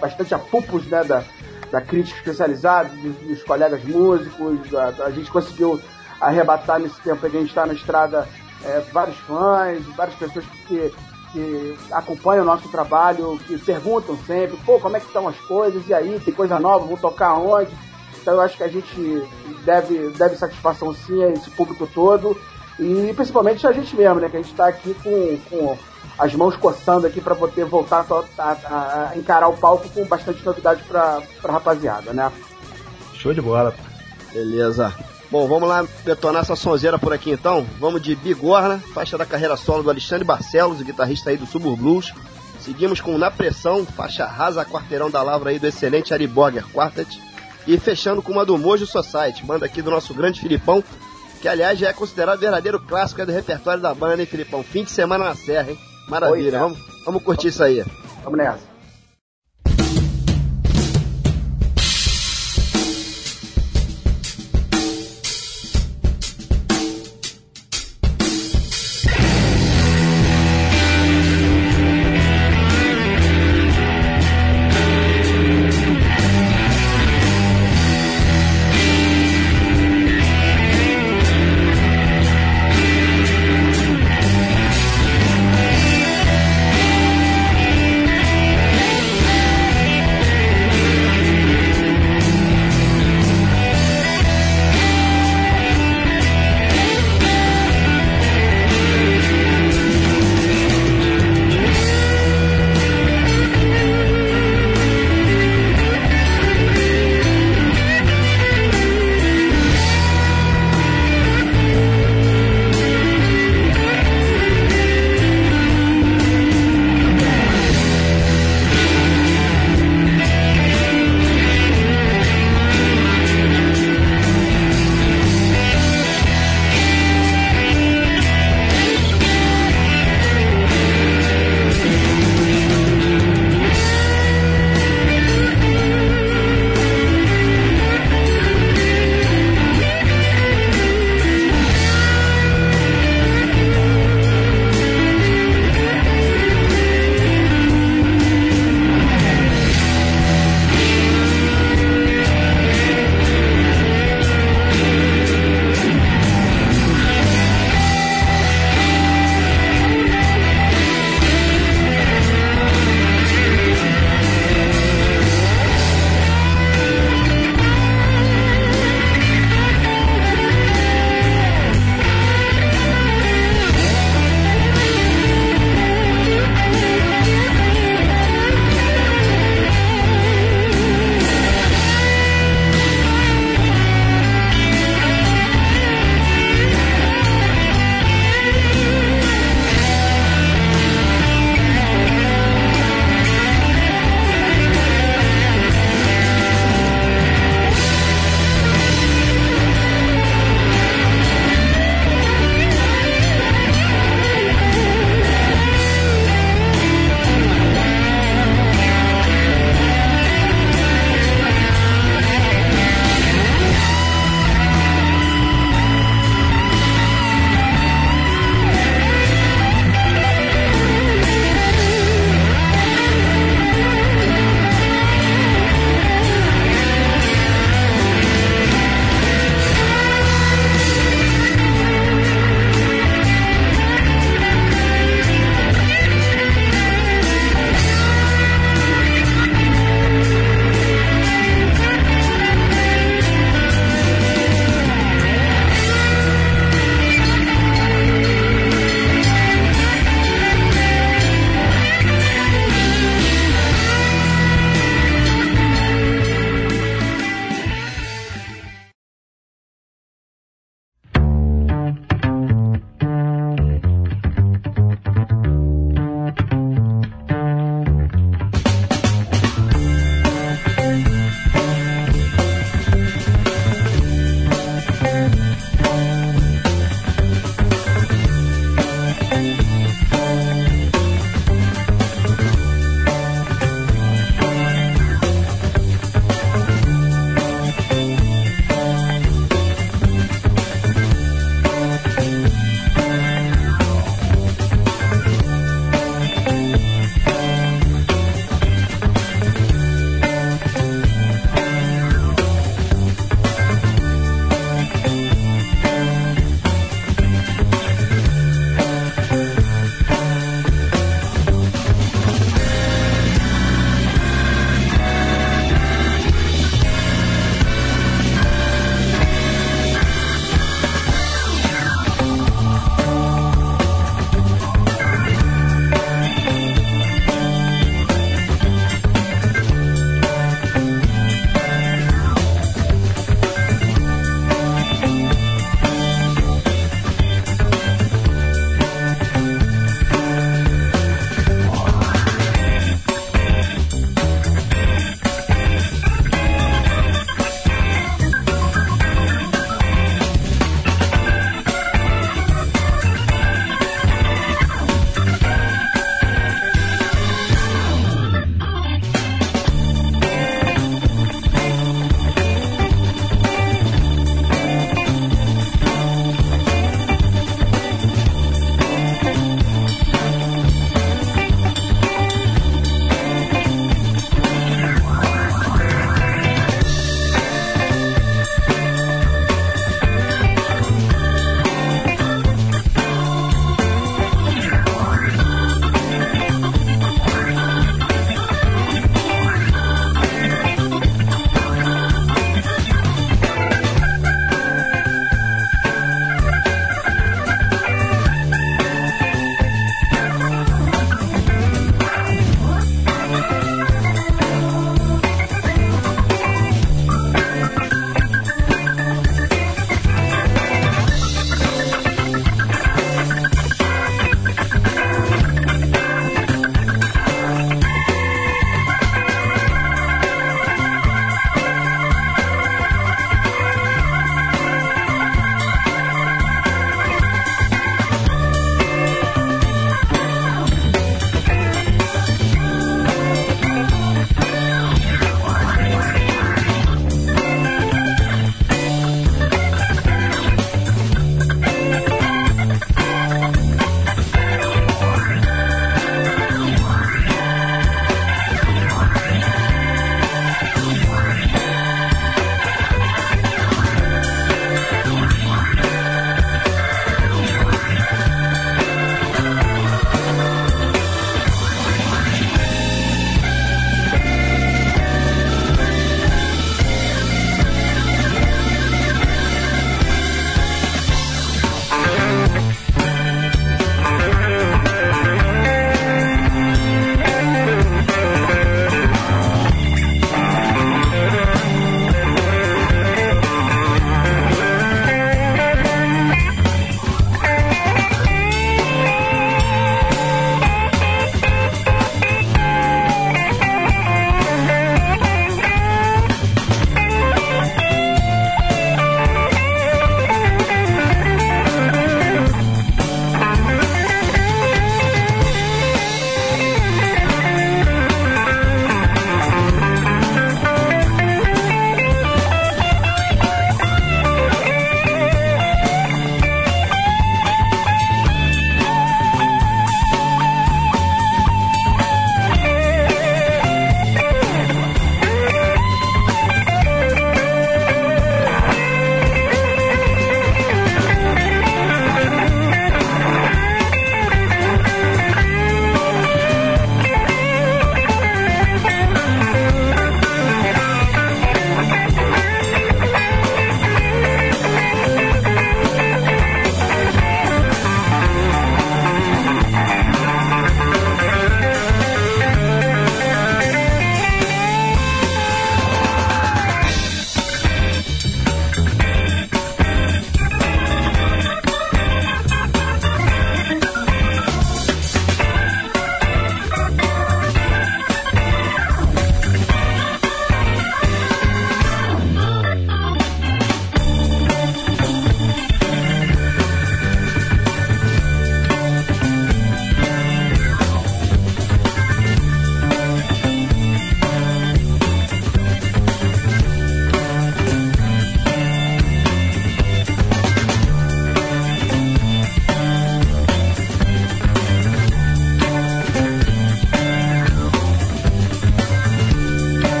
[0.00, 1.22] bastante apupos né, da,
[1.70, 5.80] da crítica especializada, dos, dos colegas músicos, a, gente conseguiu
[6.20, 8.28] arrebatar nesse tempo que a gente está na estrada
[8.64, 10.92] é, vários fãs, várias pessoas que,
[11.32, 15.86] que acompanham o nosso trabalho, que perguntam sempre, pô, como é que estão as coisas,
[15.88, 17.70] e aí, tem coisa nova, vou tocar onde?
[18.20, 19.22] Então eu acho que a gente
[19.64, 22.36] deve, deve satisfação sim a esse público todo,
[22.78, 25.78] e principalmente a gente mesmo, né, que a gente está aqui com, com
[26.18, 30.44] as mãos coçando aqui para poder voltar a, a, a, encarar o palco com bastante
[30.44, 32.32] novidade para a rapaziada, né?
[33.14, 33.74] Show de bola.
[34.32, 34.94] Beleza.
[35.30, 37.66] Bom, vamos lá detonar essa sonzeira por aqui então.
[37.80, 41.76] Vamos de Bigorna, faixa da carreira solo do Alexandre Barcelos, o guitarrista aí do Subur
[41.76, 42.14] Blues.
[42.60, 47.20] Seguimos com Na Pressão, faixa rasa quarteirão da lavra aí do excelente Ari Borger Quartet.
[47.66, 50.82] E fechando com uma do Mojo Society, banda aqui do nosso grande Filipão,
[51.40, 54.62] que aliás já é considerado verdadeiro clássico do repertório da banda, hein, Filipão?
[54.62, 55.78] Fim de semana na Serra, hein?
[56.08, 57.84] Maravilha, vamos, vamos curtir isso aí.
[58.22, 58.75] Vamos nessa.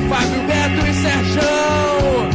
[0.00, 2.31] Fábio Beto e Sérgio.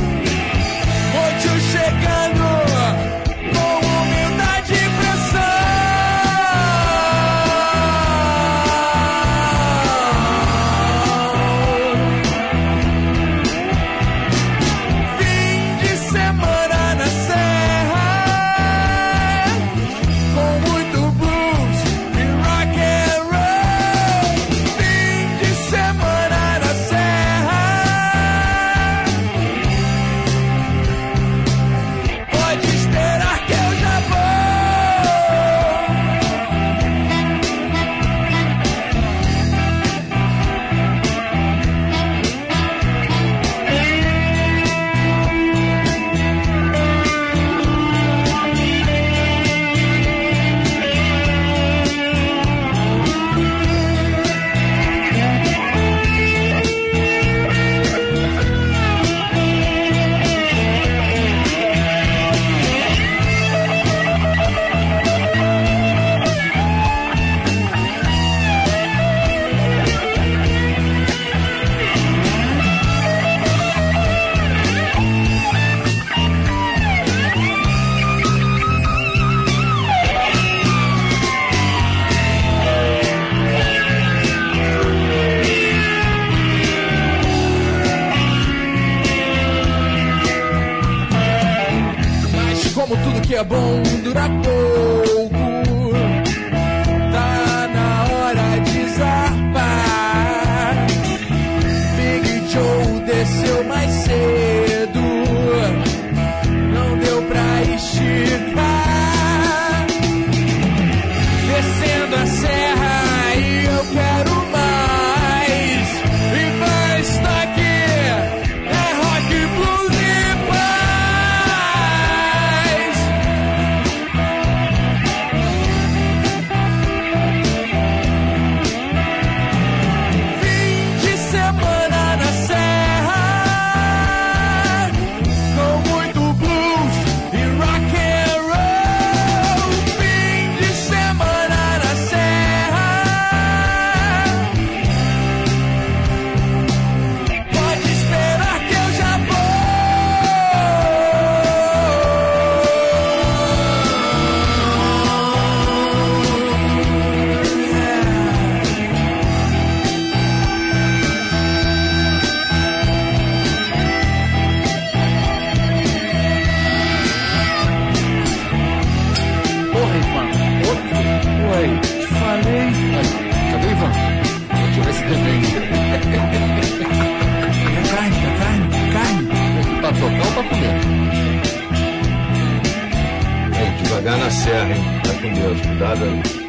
[185.03, 186.47] Tá com Deus, cuidado aí.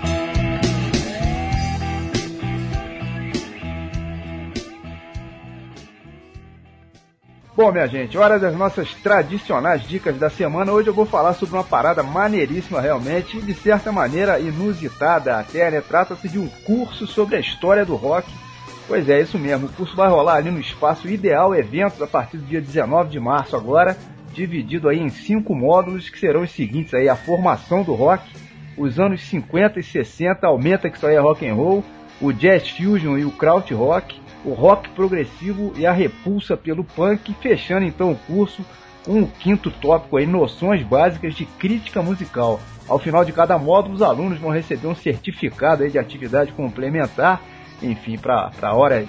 [7.59, 10.71] Bom, minha gente, hora das nossas tradicionais dicas da semana.
[10.71, 15.69] Hoje eu vou falar sobre uma parada maneiríssima realmente e de certa maneira inusitada até,
[15.69, 15.81] né?
[15.81, 18.33] Trata-se de um curso sobre a história do rock.
[18.87, 19.67] Pois é, isso mesmo.
[19.67, 23.19] O curso vai rolar ali no espaço Ideal Eventos a partir do dia 19 de
[23.19, 23.99] março agora
[24.39, 28.25] dividido aí em cinco módulos que serão os seguintes aí: a formação do rock,
[28.77, 31.85] os anos 50 e 60, aumenta que isso é rock and roll,
[32.21, 37.35] o jazz fusion e o kraut rock, o rock progressivo e a repulsa pelo punk,
[37.41, 38.65] fechando então o curso
[39.07, 42.61] um quinto tópico aí, noções básicas de crítica musical.
[42.87, 47.41] Ao final de cada módulo, os alunos vão receber um certificado aí de atividade complementar,
[47.83, 49.09] enfim, para horas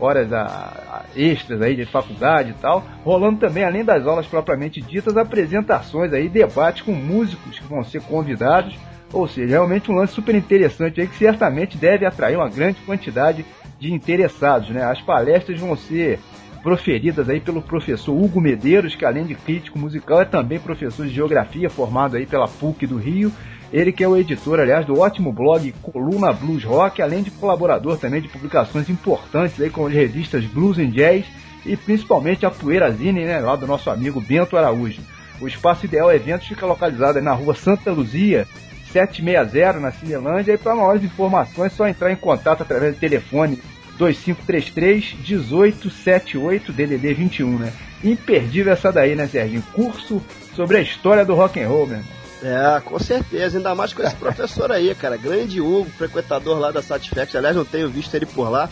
[0.00, 4.80] horas a, a extras aí de faculdade e tal, rolando também, além das aulas propriamente
[4.80, 8.76] ditas, apresentações aí, debates com músicos que vão ser convidados,
[9.12, 13.44] ou seja, realmente um lance super interessante aí que certamente deve atrair uma grande quantidade
[13.78, 14.84] de interessados, né?
[14.84, 16.20] As palestras vão ser
[16.62, 21.12] proferidas aí pelo professor Hugo Medeiros, que além de crítico musical é também professor de
[21.12, 23.32] geografia, formado aí pela PUC do Rio.
[23.72, 27.98] Ele que é o editor, aliás, do ótimo blog Coluna Blues Rock, além de colaborador
[27.98, 31.24] também de publicações importantes aí como as revistas Blues and Jazz
[31.64, 35.00] e principalmente a Poeirazine, né, lá do nosso amigo Bento Araújo.
[35.40, 38.46] O Espaço Ideal Eventos fica localizado na rua Santa Luzia,
[38.92, 43.62] 760, na Cinelândia, e para maiores informações é só entrar em contato através do telefone
[43.96, 47.72] 2533 1878 DDD 21, né?
[48.02, 49.62] Imperdível essa daí, né, Serginho?
[49.72, 50.20] Curso
[50.54, 52.19] sobre a história do rock and roll, meu irmão.
[52.42, 55.16] É, com certeza, ainda mais com esse professor aí, cara.
[55.16, 57.36] Grande Hugo, frequentador lá da Satisfact.
[57.36, 58.68] Aliás, não tenho visto ele por lá.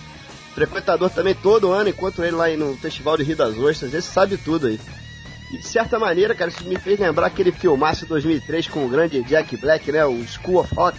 [0.55, 3.93] Frequentador também todo ano, encontro ele lá no Festival de Rio das Ostras.
[3.93, 4.81] Esse sabe tudo aí.
[5.53, 9.23] E de certa maneira, cara, isso me fez lembrar aquele filmaço 2003 com o grande
[9.23, 10.05] Jack Black, né?
[10.05, 10.99] O School of Rock.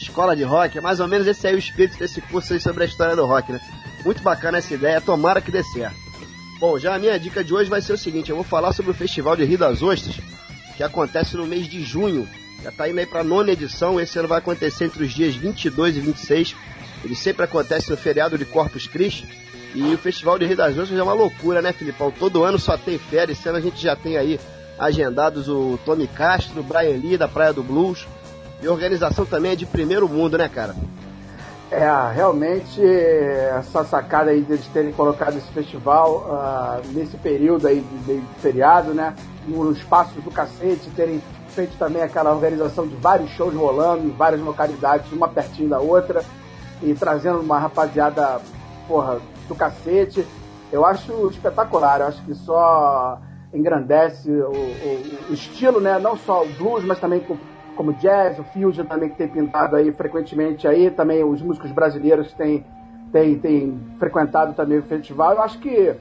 [0.00, 0.76] Escola de Rock.
[0.76, 3.24] É mais ou menos esse aí o espírito desse curso aí sobre a história do
[3.24, 3.60] rock, né?
[4.04, 5.96] Muito bacana essa ideia, tomara que dê certo.
[6.60, 8.90] Bom, já a minha dica de hoje vai ser o seguinte: eu vou falar sobre
[8.90, 10.33] o Festival de Rio das Ostras
[10.76, 12.28] que acontece no mês de junho.
[12.62, 14.00] Já está indo aí para a nona edição.
[14.00, 16.56] Esse ano vai acontecer entre os dias 22 e 26.
[17.04, 19.28] Ele sempre acontece no feriado de Corpus Christi.
[19.74, 22.10] E o Festival de Rio das Ostras é uma loucura, né, Filipão?
[22.10, 23.38] Todo ano só tem férias.
[23.38, 24.38] Esse ano a gente já tem aí
[24.78, 28.06] agendados o Tommy Castro, o Brian Lee da Praia do Blues.
[28.62, 30.74] E a organização também é de primeiro mundo, né, cara?
[31.70, 32.80] É, realmente,
[33.58, 38.94] essa sacada aí deles terem colocado esse festival uh, nesse período aí de, de feriado,
[38.94, 39.14] né?
[39.46, 44.40] No espaço do cacete, terem feito também aquela organização de vários shows rolando em várias
[44.40, 46.24] localidades, uma pertinho da outra,
[46.82, 48.40] e trazendo uma rapaziada,
[48.88, 50.26] porra, do cacete.
[50.72, 53.18] Eu acho espetacular, eu acho que só
[53.52, 55.98] engrandece o, o, o estilo, né?
[55.98, 57.36] Não só o blues, mas também com
[57.74, 62.32] como jazz, o fusion também que tem pintado aí frequentemente aí, também os músicos brasileiros
[62.34, 62.64] têm,
[63.12, 65.32] têm, têm frequentado também o festival.
[65.32, 65.94] Eu acho que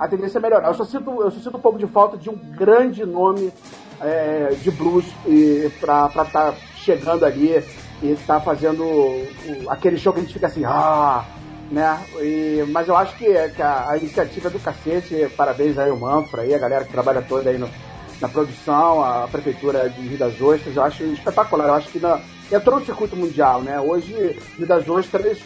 [0.00, 0.68] a tendência é melhorar.
[0.68, 3.52] Eu só sinto, eu só sinto um pouco de falta de um grande nome
[4.00, 5.04] é, de blues
[5.78, 7.62] para estar tá chegando ali
[8.02, 9.28] e estar tá fazendo o,
[9.68, 11.26] aquele show que a gente fica assim, ah,
[11.70, 12.02] né?
[12.18, 15.98] E, mas eu acho que, que a, a, iniciativa é do cacete, parabéns aí ao
[15.98, 17.68] Manfra aí, a galera que trabalha toda aí no,
[18.22, 21.68] na produção, a prefeitura de Rio das Ostras, eu acho espetacular.
[21.68, 23.78] Eu acho que na, entrou no circuito mundial, né?
[23.78, 25.40] Hoje, Rio das Ostras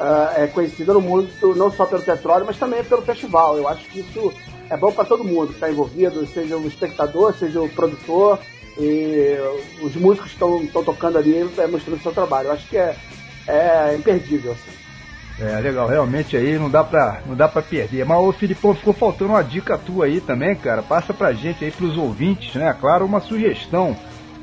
[0.00, 3.56] uh, é conhecida no mundo não só pelo petróleo, mas também pelo festival.
[3.56, 4.32] Eu acho que isso
[4.70, 8.38] é bom para todo mundo que está envolvido, seja o espectador, seja o produtor,
[8.78, 9.36] e
[9.82, 12.48] os músicos estão tocando ali é, mostrando seu trabalho.
[12.48, 12.96] Eu acho que é,
[13.46, 14.52] é imperdível.
[14.52, 14.80] Assim.
[15.40, 18.04] É, legal, realmente aí não dá pra, não dá pra perder.
[18.04, 20.82] Mas, ô Filipão, ficou faltando uma dica tua aí também, cara.
[20.82, 22.74] Passa pra gente aí, pros ouvintes, né?
[22.78, 23.96] Claro, uma sugestão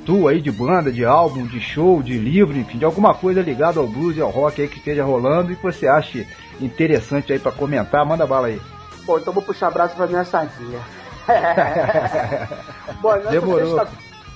[0.08, 3.78] tua aí de banda, de álbum, de show, de livro, enfim, de alguma coisa ligada
[3.78, 6.26] ao blues e ao rock aí que esteja rolando e que você ache
[6.62, 8.06] interessante aí pra comentar.
[8.06, 8.62] Manda bala aí.
[9.06, 10.80] Bom, então vou puxar abraço pra minha sardinha.
[13.02, 13.86] Bom, Demorou.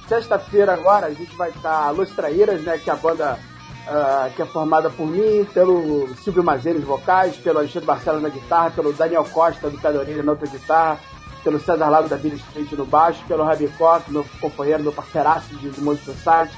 [0.09, 2.77] Sexta-feira agora a gente vai estar Los Traíras, né?
[2.77, 3.39] Que é a banda
[3.87, 8.27] uh, que é formada por mim, pelo Silvio Mazeiro nos vocais, pelo Alexandre Barcelos na
[8.27, 10.99] guitarra, pelo Daniel Costa do Orelha na outra guitarra,
[11.43, 15.69] pelo César Lago da Billy Street no baixo, pelo Rabicó, meu companheiro, meu parceiraço de,
[15.69, 16.57] de música site.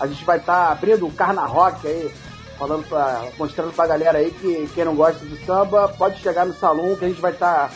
[0.00, 2.12] A gente vai estar tá abrindo o Carna Rock aí,
[2.58, 6.54] falando pra, mostrando pra galera aí que quem não gosta de samba pode chegar no
[6.54, 7.74] salão que a gente vai estar tá,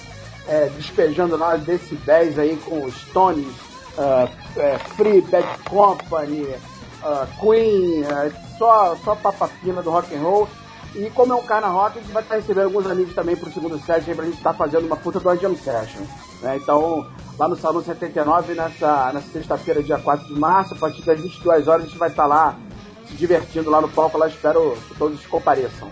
[0.49, 3.47] é, despejando nós decibéis aí com Stones,
[3.97, 10.49] uh, é, Free Bad Company, uh, Queen, uh, só, só papapina do rock and roll.
[10.95, 13.53] E como é um carna rock, a gente vai estar recebendo alguns amigos também pro
[13.53, 16.03] segundo set aí pra gente estar tá fazendo uma puta do Jam Session.
[16.43, 16.57] Né?
[16.57, 17.07] Então,
[17.39, 21.69] lá no Salão 79, nessa, nessa sexta-feira, dia 4 de março, a partir das 22
[21.69, 22.57] horas, a gente vai estar tá lá
[23.07, 24.19] se divertindo lá no palco.
[24.19, 25.89] Lá espero que todos compareçam.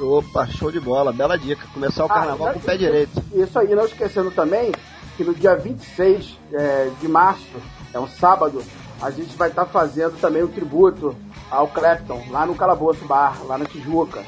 [0.00, 1.66] Opa, show de bola, bela dica.
[1.72, 3.22] Começar o ah, carnaval ah, com o pé direito.
[3.32, 4.72] Isso aí, não esquecendo também
[5.16, 7.56] que no dia 26 é, de março,
[7.92, 8.62] é um sábado,
[9.00, 11.14] a gente vai estar tá fazendo também um tributo
[11.50, 14.22] ao Clapton, lá no Calabouço Bar, lá na Tijuca.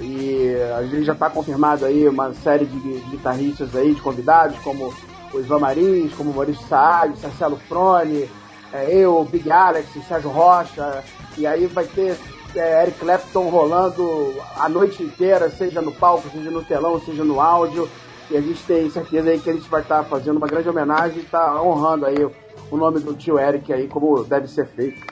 [0.00, 4.58] E a gente já está confirmado aí uma série de, de guitarristas aí, de convidados,
[4.60, 4.94] como
[5.32, 8.28] o Ivan Marins, como o Maurício Saad, Marcelo Frone,
[8.72, 11.04] é, eu, Big Alex, Sérgio Rocha,
[11.36, 12.16] e aí vai ter
[12.54, 17.40] é, Eric Clapton rolando a noite inteira, seja no palco, seja no telão, seja no
[17.40, 17.88] áudio.
[18.30, 21.18] E a gente tem certeza aí que a gente vai estar fazendo uma grande homenagem
[21.18, 22.24] e está honrando aí
[22.70, 25.09] o nome do tio Eric aí, como deve ser feito.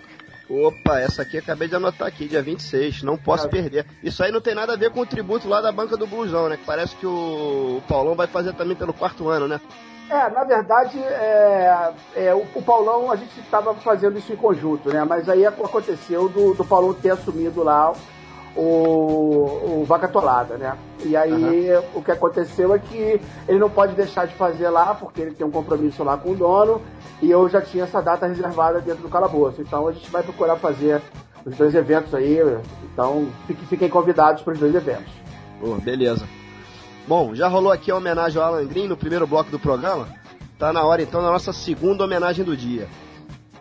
[0.49, 3.63] Opa, essa aqui acabei de anotar aqui, dia 26, não posso Cara.
[3.63, 3.87] perder.
[4.03, 6.49] Isso aí não tem nada a ver com o tributo lá da banca do Blusão,
[6.49, 6.57] né?
[6.57, 9.61] Que parece que o, o Paulão vai fazer também pelo quarto ano, né?
[10.09, 14.89] É, na verdade, é, é, o, o Paulão, a gente estava fazendo isso em conjunto,
[14.89, 15.05] né?
[15.05, 17.93] Mas aí aconteceu do, do Paulão ter assumido lá
[18.57, 20.77] o, o Vaca Tolada, né?
[21.05, 25.21] E aí o que aconteceu é que ele não pode deixar de fazer lá, porque
[25.21, 26.83] ele tem um compromisso lá com o dono,
[27.23, 29.61] e eu já tinha essa data reservada dentro do calabouço.
[29.61, 31.01] Então a gente vai procurar fazer
[31.45, 32.39] os dois eventos aí.
[32.93, 33.29] Então
[33.69, 35.13] fiquem, convidados para os dois eventos.
[35.61, 36.27] Pô, beleza.
[37.07, 40.09] Bom, já rolou aqui a homenagem ao Alan Green no primeiro bloco do programa.
[40.59, 42.89] Tá na hora então da nossa segunda homenagem do dia.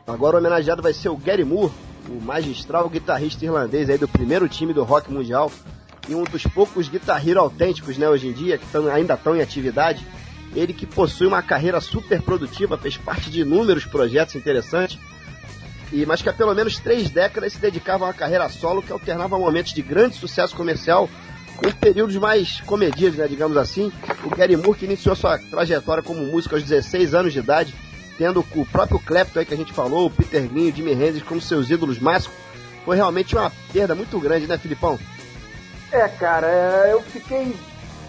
[0.05, 1.71] Agora o homenageado vai ser o Gary Moore,
[2.10, 5.51] o magistral guitarrista irlandês aí do primeiro time do rock mundial
[6.08, 9.41] e um dos poucos guitarreiros autênticos, né, hoje em dia, que tão, ainda estão em
[9.41, 10.05] atividade.
[10.55, 14.97] Ele que possui uma carreira super produtiva, fez parte de inúmeros projetos interessantes,
[15.91, 18.91] e mas que há pelo menos três décadas se dedicava a uma carreira solo que
[18.91, 21.10] alternava momentos de grande sucesso comercial
[21.58, 23.91] com períodos mais comedidos, né, digamos assim.
[24.24, 27.74] O Gary Moore que iniciou sua trajetória como músico aos 16 anos de idade,
[28.18, 31.24] tendo o próprio Clapton aí que a gente falou, o Peter Green, o Jimi Hendrix
[31.24, 32.36] como seus ídolos máximos,
[32.84, 34.97] foi realmente uma perda muito grande, né, Filipão?
[35.91, 37.55] É, cara, é, eu fiquei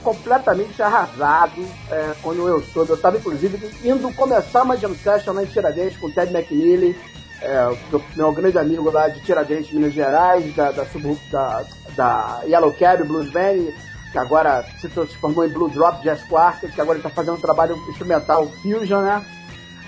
[0.02, 2.90] completamente arrasado é, quando eu soube.
[2.90, 6.96] Eu estava, inclusive, indo começar uma jam session lá em Tiradentes com o Ted McNeely,
[7.42, 11.64] é, meu, meu grande amigo lá de Tiradentes, Minas Gerais, da, da, sub- da,
[11.96, 13.72] da Yellow Cab Blues Band,
[14.10, 17.76] que agora se transformou em Blue Drop Jazz Quartet, que agora está fazendo um trabalho
[17.88, 19.24] instrumental fusion, né?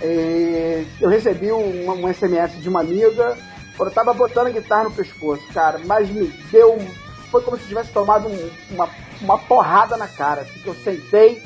[0.02, 3.36] E eu recebi um, um SMS de uma amiga,
[3.78, 6.78] eu tava botando a guitarra no pescoço, cara, mas me deu.
[7.30, 8.88] Foi como se tivesse tomado um- uma,
[9.20, 10.42] uma porrada na cara.
[10.42, 11.42] Assim, que eu sentei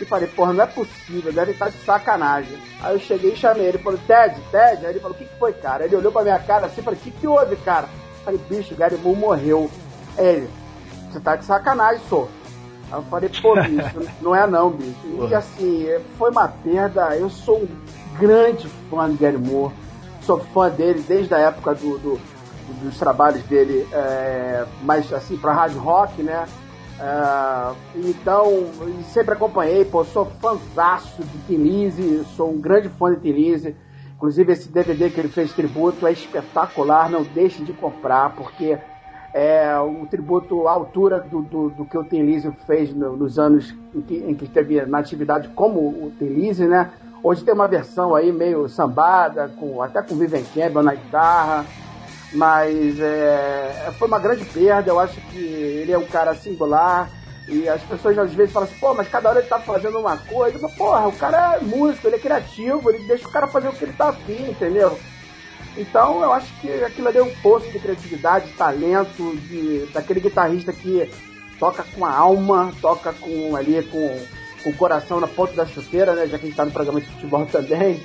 [0.00, 2.56] e falei, porra, não é possível, deve estar de sacanagem.
[2.80, 5.38] Aí eu cheguei e chamei ele, falei, Ted, Ted, aí ele falou, o que, que
[5.38, 5.84] foi, cara?
[5.84, 7.88] Ele olhou pra minha cara assim, falei, o que, que houve, cara?
[8.24, 9.70] Falei, bicho, o Gary Moore morreu.
[10.16, 10.50] Aí ele,
[11.10, 12.28] você tá de sacanagem, sou.
[12.92, 14.94] Aí eu falei, pô, bicho, não é não, bicho.
[15.28, 15.86] E assim,
[16.16, 17.16] foi uma perda.
[17.16, 17.68] Eu sou um
[18.18, 19.72] grande fã de Gary Moore.
[20.22, 22.18] Sou fã dele desde a época do, do-
[22.82, 26.44] dos trabalhos dele, é, mais assim, pra hard rock, né?
[26.98, 28.66] É, então,
[29.12, 33.76] sempre acompanhei, pô, sou fãzaço de Tim Lizzy, sou um grande fã de Tim Lizzy.
[34.16, 38.78] Inclusive esse DVD que ele fez tributo é espetacular, não deixe de comprar, porque
[39.34, 43.38] é um tributo à altura do, do, do que o Tim Lizzy fez no- nos
[43.38, 46.90] anos em que, em que esteve na atividade como o Tim Lizzy, né?
[47.22, 51.66] Hoje tem uma versão aí meio sambada, com, até com Vivian Campbell na guitarra,
[52.32, 54.90] mas é, foi uma grande perda.
[54.90, 57.10] Eu acho que ele é um cara singular
[57.48, 60.16] e as pessoas às vezes falam assim, pô, mas cada hora ele tá fazendo uma
[60.16, 60.58] coisa.
[60.60, 63.72] Mas, porra, o cara é músico, ele é criativo, ele deixa o cara fazer o
[63.72, 64.98] que ele tá afim, entendeu?
[65.76, 70.20] Então eu acho que aquilo ali é um poço de criatividade, de talento, de, daquele
[70.20, 71.10] guitarrista que
[71.58, 74.35] toca com a alma, toca com ali com, com
[74.68, 76.26] o coração na ponta da chuteira, né?
[76.26, 78.00] Já que a gente tá no programa de futebol também.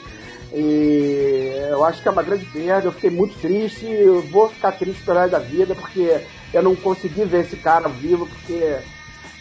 [0.54, 4.74] E eu acho que é uma grande perda, eu fiquei muito triste, eu vou ficar
[4.74, 6.20] triste pelo resto da vida, porque
[6.54, 8.78] eu não consegui ver esse cara vivo, porque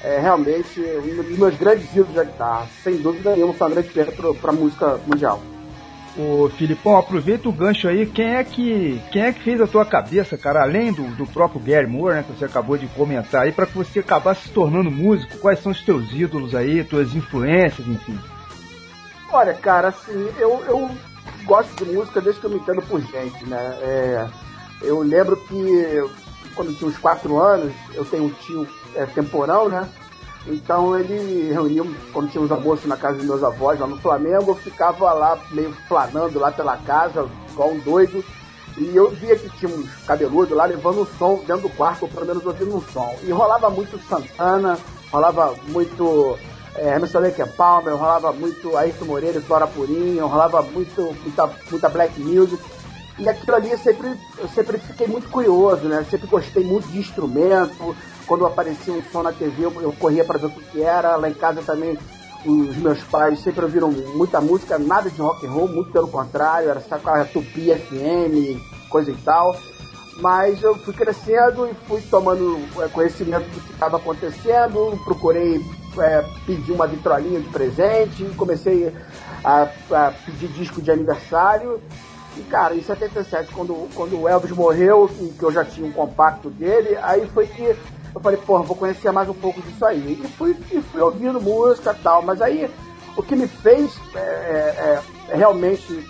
[0.02, 2.66] é realmente um dos meus grandes ídolos da guitarra.
[2.84, 5.42] Sem dúvida nenhuma, foi uma grande perda pro- pra música mundial.
[6.20, 8.04] Ô Filipão, aproveita o gancho aí.
[8.04, 11.60] Quem é que quem é que fez a tua cabeça, cara, além do, do próprio
[11.60, 14.90] Gary Moore, né, que você acabou de comentar aí, para que você acabasse se tornando
[14.90, 15.38] músico?
[15.38, 18.18] Quais são os teus ídolos aí, tuas influências, enfim?
[19.32, 20.90] Olha, cara, assim, eu, eu
[21.44, 23.78] gosto de música desde que eu me entendo por gente, né?
[23.80, 24.28] É,
[24.82, 26.04] eu lembro que
[26.54, 29.88] quando eu tinha uns 4 anos, eu tenho um tio é, temporão, né?
[30.46, 34.52] Então ele reunia, quando tinha uns almoços na casa dos meus avós lá no Flamengo,
[34.52, 38.24] eu ficava lá meio planando lá pela casa, igual um doido.
[38.78, 42.08] E eu via que tinha uns cabeludos lá levando um som dentro do quarto, ou
[42.08, 43.14] pelo menos ouvindo um som.
[43.22, 44.78] E rolava muito Santana,
[45.12, 46.38] rolava muito
[46.76, 51.88] é, Emerson and Palmer, rolava muito Ayrton Moreira e Flora Purinho, rolava muito, muita, muita
[51.88, 52.62] black music.
[53.18, 56.06] E aquilo ali eu sempre, eu sempre fiquei muito curioso, né?
[56.10, 57.94] Sempre gostei muito de instrumento.
[58.30, 61.16] Quando aparecia um som na TV, eu, eu corria para ver o que era.
[61.16, 61.98] Lá em casa também,
[62.46, 66.70] os meus pais sempre ouviram muita música, nada de rock and roll, muito pelo contrário,
[66.70, 69.56] era só aquela Tupi FM, coisa e tal.
[70.18, 75.60] Mas eu fui crescendo e fui tomando é, conhecimento do que estava acontecendo, procurei
[75.98, 78.94] é, pedir uma vitrolinha de presente, comecei
[79.42, 81.80] a, a pedir disco de aniversário.
[82.36, 86.48] E, cara, em 77, quando, quando o Elvis morreu, que eu já tinha um compacto
[86.48, 87.74] dele, aí foi que
[88.14, 90.20] eu falei, porra, vou conhecer mais um pouco disso aí.
[90.22, 92.22] E fui, e fui ouvindo música e tal.
[92.22, 92.70] Mas aí,
[93.16, 96.08] o que me fez é, é, é realmente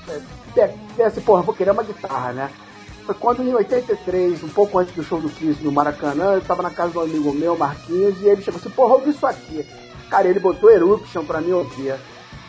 [0.57, 2.51] é, ter assim, porra, vou querer uma guitarra, né?
[3.05, 6.63] Foi quando em 83, um pouco antes do show do Kiss no Maracanã, eu tava
[6.63, 9.67] na casa de um amigo meu, Marquinhos, e ele chegou assim, porra, ouve isso aqui.
[10.09, 11.95] Cara, ele botou Eruption pra mim ouvir.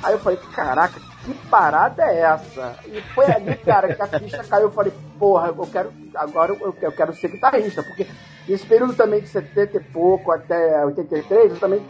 [0.04, 2.76] Aí eu falei, caraca, que parada é essa?
[2.88, 4.64] E foi ali, cara, que a ficha caiu.
[4.64, 8.08] Eu falei, porra, eu quero, agora eu, eu quero ser guitarrista, porque
[8.48, 11.86] nesse período também de 70 e pouco até 83, eu também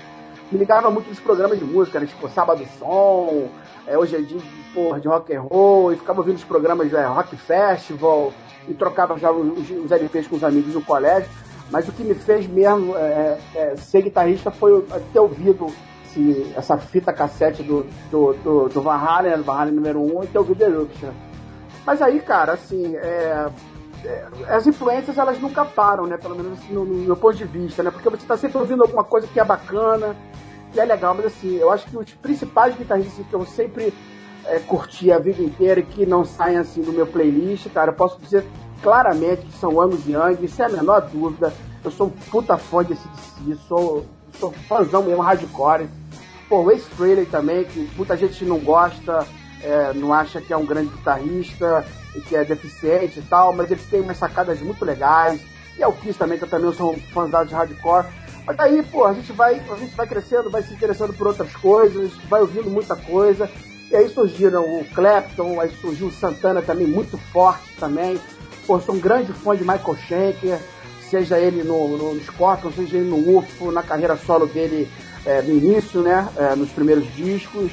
[0.52, 2.06] me ligava muito nos programas de música, né?
[2.06, 3.50] Tipo, Sábado Som,
[3.88, 4.42] é, hoje é dia
[4.74, 8.34] porra, de rock and roll, e ficava ouvindo os programas de é, Rock Festival,
[8.68, 11.30] e trocava já os, os LPs com os amigos no colégio.
[11.70, 15.68] Mas o que me fez mesmo é, é, ser guitarrista foi ter ouvido
[16.12, 21.12] esse, essa fita cassete do, do, do, do Halen número 1, e ter ouvido Eruption.
[21.86, 23.50] Mas aí, cara, assim, é,
[24.04, 26.18] é, as influências elas nunca param, né?
[26.18, 27.90] Pelo menos assim, no, no, meu ponto de vista, né?
[27.90, 30.16] Porque você está sempre ouvindo alguma coisa que é bacana,
[30.72, 33.94] que é legal, mas assim, eu acho que os principais guitarristas que eu sempre
[34.46, 37.96] é, curti a vida inteira e que não saem assim do meu playlist, cara, eu
[37.96, 38.46] posso dizer
[38.82, 41.54] claramente que são Angus Young, sem a menor dúvida.
[41.84, 44.06] Eu sou um puta fã desse DC, sou,
[44.40, 45.90] sou fãzão mesmo, hardcore.
[46.52, 49.26] Pô, o Ace Frehley também, que muita gente não gosta,
[49.64, 53.72] é, não acha que é um grande guitarrista e que é deficiente e tal, mas
[53.72, 55.40] ele tem umas sacadas muito legais.
[55.78, 58.06] E é o Kiss também, que eu também sou fãzão de hardcore.
[58.45, 61.56] Mas daí, pô, a gente vai, a gente vai crescendo, vai se interessando por outras
[61.56, 63.49] coisas, vai ouvindo muita coisa.
[63.90, 68.19] E aí surgiram o Clapton, aí surgiu o Santana também, muito forte também.
[68.68, 70.60] Pô, sou um grande fã de Michael Schenker,
[71.10, 74.91] seja ele no, no Scorpion, seja ele no UFO, na carreira solo dele
[75.26, 76.27] é, no início, né?
[76.38, 77.72] É, nos primeiros discos.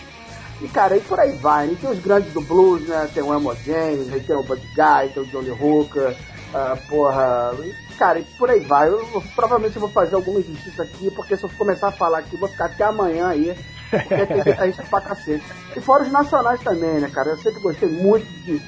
[0.60, 1.68] E, cara, e por aí vai.
[1.68, 3.08] E tem os grandes do blues, né?
[3.14, 6.16] Tem o aí tem o Buddy Guy, tem o Johnny Hooker,
[6.52, 7.52] uh, porra...
[7.62, 8.88] E, cara, e por aí vai.
[8.88, 12.18] Eu, eu provavelmente eu vou fazer alguma injustiça aqui, porque se eu começar a falar
[12.18, 13.56] aqui, vou ficar até amanhã aí,
[13.88, 15.44] porque tem guitarrista pra cacete.
[15.76, 17.30] E fora os nacionais também, né, cara?
[17.30, 18.60] Eu sempre gostei muito de,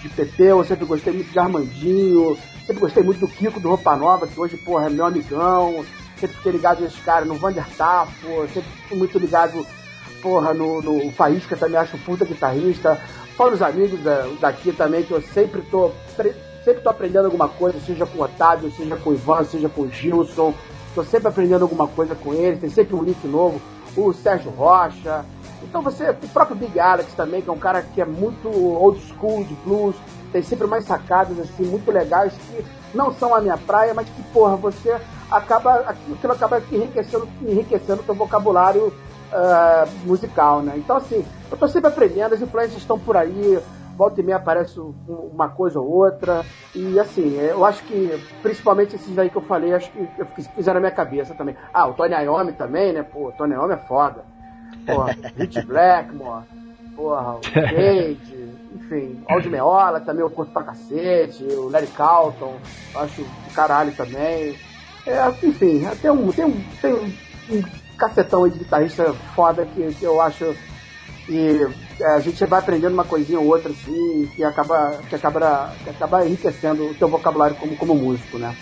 [0.00, 3.96] de Pepeu, eu sempre gostei muito de Armandinho, sempre gostei muito do Kiko do Roupa
[3.96, 5.84] Nova, que hoje, porra, é meu amigão.
[6.22, 9.66] Sempre fiquei ligado nesse cara, no Vander Tafo, sempre fui muito ligado
[10.22, 12.96] porra, no, no Faísca também acho puta guitarrista.
[13.36, 15.90] Fora os amigos da, daqui também, que eu sempre tô,
[16.64, 19.82] sempre tô aprendendo alguma coisa, seja com o Otávio, seja com o Ivan, seja com
[19.82, 20.54] o Gilson.
[20.94, 23.60] Tô sempre aprendendo alguma coisa com eles, tem sempre um link novo.
[23.96, 25.24] O Sérgio Rocha.
[25.60, 29.00] Então você, o próprio Big Alex também, que é um cara que é muito old
[29.00, 29.96] school de blues,
[30.30, 34.22] tem sempre mais sacadas assim, muito legais, que não são a minha praia, mas que,
[34.32, 34.96] porra, você
[35.36, 40.74] acaba, aquilo acaba enriquecendo, enriquecendo o teu vocabulário uh, musical, né?
[40.76, 43.58] Então, assim, eu tô sempre aprendendo, as influências estão por aí,
[43.96, 46.44] volta e meia aparece uma coisa ou outra,
[46.74, 48.10] e assim, eu acho que,
[48.42, 50.08] principalmente esses aí que eu falei, acho que
[50.54, 51.56] fizeram a minha cabeça também.
[51.72, 53.02] Ah, o Tony Iommi também, né?
[53.02, 54.24] Pô, o Tony Iommi é foda.
[54.86, 56.44] Porra, Rich Blackmore,
[56.94, 62.56] porra, o Cage, enfim, Aldi Meola também eu curto pra cacete, o Larry Calton,
[62.96, 64.56] acho do caralho também.
[65.06, 67.62] É, enfim, tem um, tem um, tem um
[67.98, 70.54] cacetão aí de guitarrista foda que, que eu acho
[71.26, 71.66] que
[72.00, 75.90] é, a gente vai aprendendo uma coisinha ou outra assim, que acaba, que acaba, que
[75.90, 78.56] acaba enriquecendo o teu vocabulário como, como músico, né?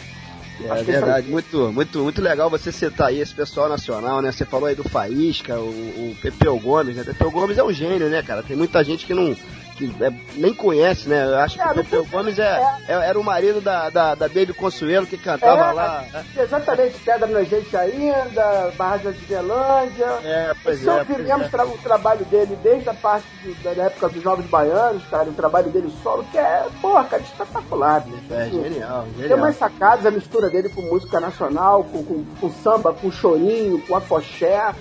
[0.62, 4.30] É verdade, muito, muito, muito legal você citar aí esse pessoal nacional, né?
[4.30, 7.02] Você falou aí do Faísca, o, o Pepeu Gomes, né?
[7.02, 8.42] Pepeu Gomes é um gênio, né, cara?
[8.42, 9.34] Tem muita gente que não,
[9.80, 11.24] que é, nem conhece, né?
[11.24, 14.52] Eu acho que o Pepeu Gomes é, é, era o marido da, da, da Baby
[14.52, 16.04] Consuelo que cantava lá.
[16.12, 16.24] Né?
[16.36, 20.06] Exatamente, Pedra na Gente ainda, Barra de Zelândia.
[20.22, 21.04] É, pois é.
[21.30, 25.28] Nós tra o trabalho dele desde a parte de, da época dos Novos Baianos, cara,
[25.28, 28.22] o trabalho dele solo, que é, porra, cara, espetacular, bicho.
[28.30, 29.28] É, genial, genial.
[29.28, 33.80] Tem umas sacadas, a mistura dele com música nacional, com, com, com samba, com chorinho,
[33.86, 34.74] com afoxé.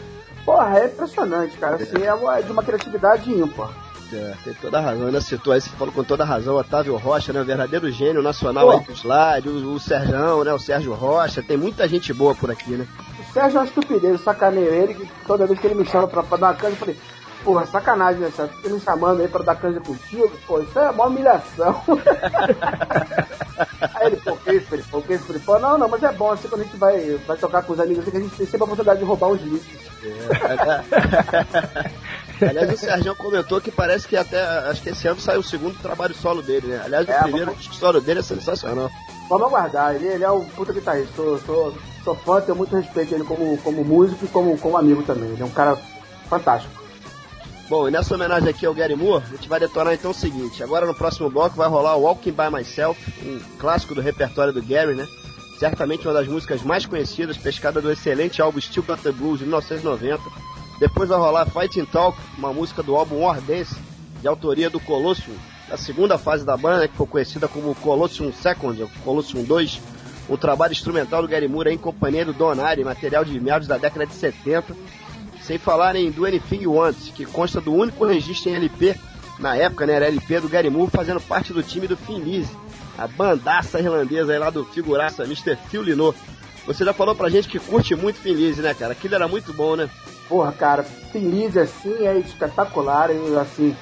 [0.45, 1.75] Porra, é impressionante, cara.
[1.75, 3.88] Assim, é, é de uma criatividade ímpar.
[4.11, 5.05] É, tem toda a razão.
[5.05, 7.41] Ainda citou aí, você falou com toda a razão, Otávio Rocha, né?
[7.41, 8.71] O verdadeiro gênio nacional Pô.
[8.71, 10.53] aí do slide, o, o Serjão, né?
[10.53, 12.87] O Sérgio Rocha, tem muita gente boa por aqui, né?
[13.19, 16.07] O Sérgio é uma estupidez, eu sacaneio ele, que toda vez que ele me chama
[16.07, 16.97] pra, pra dar uma canja, eu falei,
[17.43, 18.55] porra, sacanagem, né, Sérgio?
[18.61, 21.83] Você me chamando aí pra dar canja contigo, pô, isso é uma humilhação.
[23.93, 26.47] aí ele, pô, que isso, pô, que isso, pô, não, não, mas é bom, assim,
[26.47, 28.61] quando a gente vai, vai tocar com os amigos, assim, que a gente tem sempre
[28.61, 29.89] a oportunidade de roubar uns discos.
[30.01, 31.89] É,
[32.41, 34.41] Aliás, o Sérgio comentou que parece que até.
[34.69, 36.81] Acho que esse ano saiu o segundo trabalho solo dele, né?
[36.85, 37.77] Aliás, o é, primeiro vamos...
[37.77, 38.89] solo dele é sensacional.
[39.29, 39.95] Vamos aguardar.
[39.95, 41.13] Ele, ele é um puta guitarrista.
[41.15, 45.03] Sou, sou, sou fã, tenho muito respeito ele como, como músico e como, como amigo
[45.03, 45.29] também.
[45.29, 45.77] Ele é um cara
[46.29, 46.79] fantástico.
[47.69, 50.63] Bom, e nessa homenagem aqui ao Gary Moore, a gente vai detonar então o seguinte:
[50.63, 54.63] agora no próximo bloco vai rolar o Walking by Myself, um clássico do repertório do
[54.63, 55.07] Gary, né?
[55.59, 59.45] Certamente uma das músicas mais conhecidas, pescada do excelente álbum Still Got the Blues de
[59.45, 60.19] 1990.
[60.79, 63.75] Depois vai rolar Fighting Talk, uma música do álbum Dance,
[64.21, 65.35] de autoria do Colossium,
[65.67, 69.81] da segunda fase da banda, né, que foi conhecida como Colossium Second, ou Colossium 2.
[70.29, 74.05] O trabalho instrumental do Gary Moore em companhia do Donari, material de meados da década
[74.05, 74.75] de 70.
[75.41, 78.95] Sem falar em Do Anything You Want, que consta do único registro em LP,
[79.37, 82.55] na época, né, era LP do Gary Moore, fazendo parte do time do Finlise,
[82.97, 85.57] a bandaça irlandesa aí lá do figuraça Mr.
[85.69, 86.15] Phil Lino.
[86.65, 88.93] Você já falou pra gente que curte muito Finlise, né, cara?
[88.93, 89.89] Aquilo era muito bom, né?
[90.29, 93.09] Porra, cara, Finlise assim é espetacular.
[93.41, 93.75] Assim,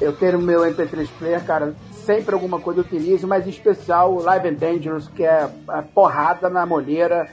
[0.00, 1.74] eu tenho meu MP3 player, cara,
[2.04, 5.82] sempre alguma coisa eu utilizo, mas em especial o Live and Dangerous, que é a
[5.82, 7.30] porrada na molheira.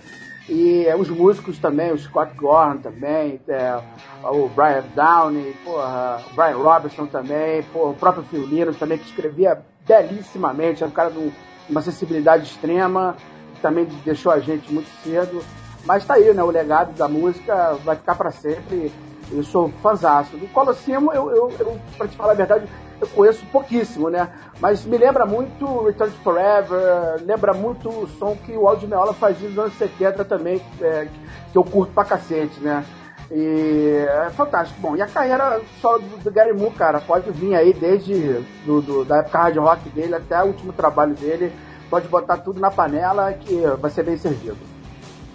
[0.47, 3.79] E é, os músicos também, o Scott Gorham também, é,
[4.23, 9.05] o Brian Downey, porra, o Brian Robertson também, porra, o próprio Phil Linus também, que
[9.05, 11.31] escrevia belíssimamente, é um cara de
[11.69, 13.15] uma sensibilidade extrema,
[13.61, 15.43] também deixou a gente muito cedo.
[15.85, 16.43] Mas tá aí, né?
[16.43, 18.91] O legado da música vai ficar para sempre.
[19.31, 20.37] Eu sou fãzaço.
[20.37, 22.67] Do Colosseum, eu, eu, eu, pra te falar a verdade,
[22.99, 24.29] eu conheço pouquíssimo, né?
[24.59, 29.13] Mas me lembra muito Return to Forever, lembra muito o som que o Aldi Meola
[29.13, 31.07] fazia nos anos 70 também, é,
[31.51, 32.83] que eu curto pra cacete, né?
[33.31, 34.81] E é fantástico.
[34.81, 38.81] Bom, e a carreira solo do, do Gary Moore, cara, pode vir aí desde do,
[38.81, 41.53] do, da época hard rock dele até o último trabalho dele.
[41.89, 44.57] Pode botar tudo na panela que vai ser bem servido.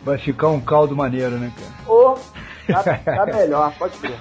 [0.04, 1.72] Vai ficar um caldo maneiro, né, cara?
[1.86, 2.18] Ou
[2.66, 4.14] tá, tá melhor, pode ser.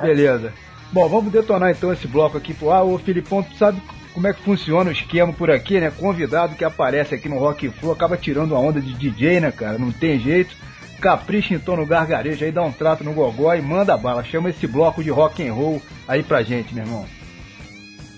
[0.00, 0.52] Beleza.
[0.92, 2.84] Bom, vamos detonar então esse bloco aqui pro ar.
[2.84, 3.80] Ô Filipão, tu sabe
[4.12, 5.90] como é que funciona o esquema por aqui, né?
[5.90, 9.78] Convidado que aparece aqui no Rock Flu acaba tirando a onda de DJ, né, cara?
[9.78, 10.54] Não tem jeito.
[11.00, 14.22] Capricha então no gargarejo aí, dá um trato no gogó e manda bala.
[14.22, 17.06] Chama esse bloco de rock and roll aí pra gente, meu irmão.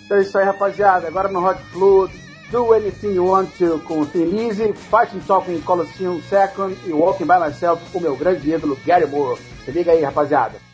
[0.04, 1.06] Então é isso aí, rapaziada.
[1.06, 2.10] Agora no Rock Flu,
[2.52, 7.82] Do Anything You Want To com Felize, Fighting Talking Colosseum Second e Walking By Myself
[7.90, 9.40] com o meu grande ídolo Gary Moore.
[9.64, 10.71] Se liga aí, rapaziada.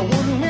[0.00, 0.49] I wouldn't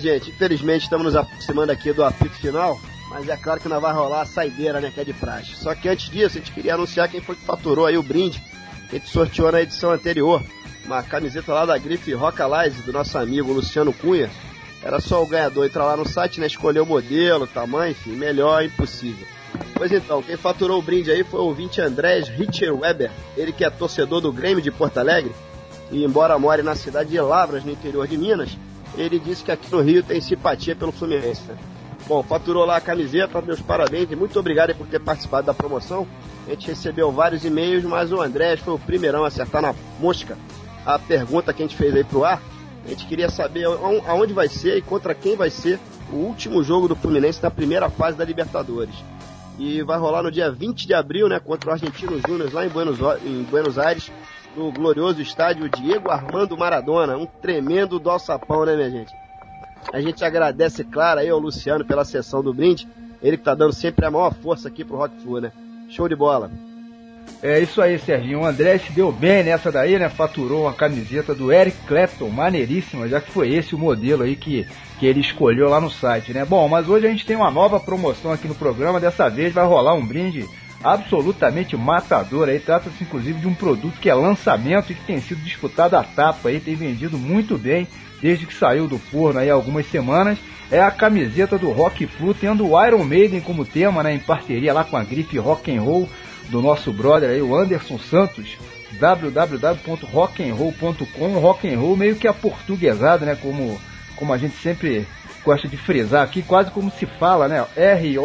[0.00, 3.92] gente, infelizmente estamos nos aproximando aqui do apito final, mas é claro que não vai
[3.92, 5.54] rolar a saideira, né, que é de praxe.
[5.56, 8.42] Só que antes disso, a gente queria anunciar quem foi que faturou aí o brinde
[8.88, 10.42] que a gente sorteou na edição anterior.
[10.84, 14.30] Uma camiseta lá da grife Rock Alize, do nosso amigo Luciano Cunha.
[14.82, 18.64] Era só o ganhador entrar lá no site, né, escolher o modelo, tamanho, enfim, melhor
[18.64, 19.26] impossível.
[19.74, 23.64] Pois então, quem faturou o brinde aí foi o ouvinte Andrés Richer Weber, ele que
[23.64, 25.32] é torcedor do Grêmio de Porto Alegre,
[25.90, 28.56] e embora more na cidade de Lavras, no interior de Minas,
[28.96, 31.42] ele disse que aqui no Rio tem simpatia pelo Fluminense.
[32.06, 36.06] Bom, faturou lá a camiseta, meus parabéns e muito obrigado por ter participado da promoção.
[36.46, 40.36] A gente recebeu vários e-mails, mas o Andrés foi o primeirão a acertar na mosca
[40.84, 42.42] a pergunta que a gente fez aí pro ar.
[42.84, 45.78] A gente queria saber aon- aonde vai ser e contra quem vai ser
[46.10, 48.94] o último jogo do Fluminense na primeira fase da Libertadores.
[49.58, 52.70] E vai rolar no dia 20 de abril, né, contra o Argentino Júnior lá em
[52.70, 54.10] Buenos, em Buenos Aires,
[54.56, 57.16] no glorioso estádio Diego Armando Maradona.
[57.16, 59.12] Um tremendo doçapão, né, minha gente?
[59.92, 62.86] A gente agradece, claro, aí ao Luciano pela sessão do brinde.
[63.22, 65.52] Ele que tá dando sempre a maior força aqui pro Rock Flu, né?
[65.88, 66.50] Show de bola.
[67.42, 68.40] É isso aí, Serginho.
[68.40, 70.08] O André se deu bem nessa daí, né?
[70.08, 74.66] Faturou uma camiseta do Eric Clapton, maneiríssima, já que foi esse o modelo aí que,
[74.98, 76.44] que ele escolheu lá no site, né?
[76.44, 79.00] Bom, mas hoje a gente tem uma nova promoção aqui no programa.
[79.00, 80.46] Dessa vez vai rolar um brinde
[80.82, 82.58] absolutamente matador aí.
[82.58, 86.48] Trata-se inclusive de um produto que é lançamento e que tem sido disputado a tapa
[86.48, 87.86] aí, tem vendido muito bem
[88.20, 90.38] desde que saiu do forno aí há algumas semanas.
[90.70, 94.14] É a camiseta do Rock Flu, tendo o Iron Maiden como tema, né?
[94.14, 96.08] Em parceria lá com a grife Rock and Roll
[96.50, 98.58] do nosso brother aí, o Anderson Santos,
[98.98, 103.80] www.rockandroll.com, rock and roll meio que aportuguesado, né, como,
[104.16, 105.06] como a gente sempre
[105.44, 108.24] gosta de frisar aqui, quase como se fala, né, R-O-Q-U-E-N-R-O-U,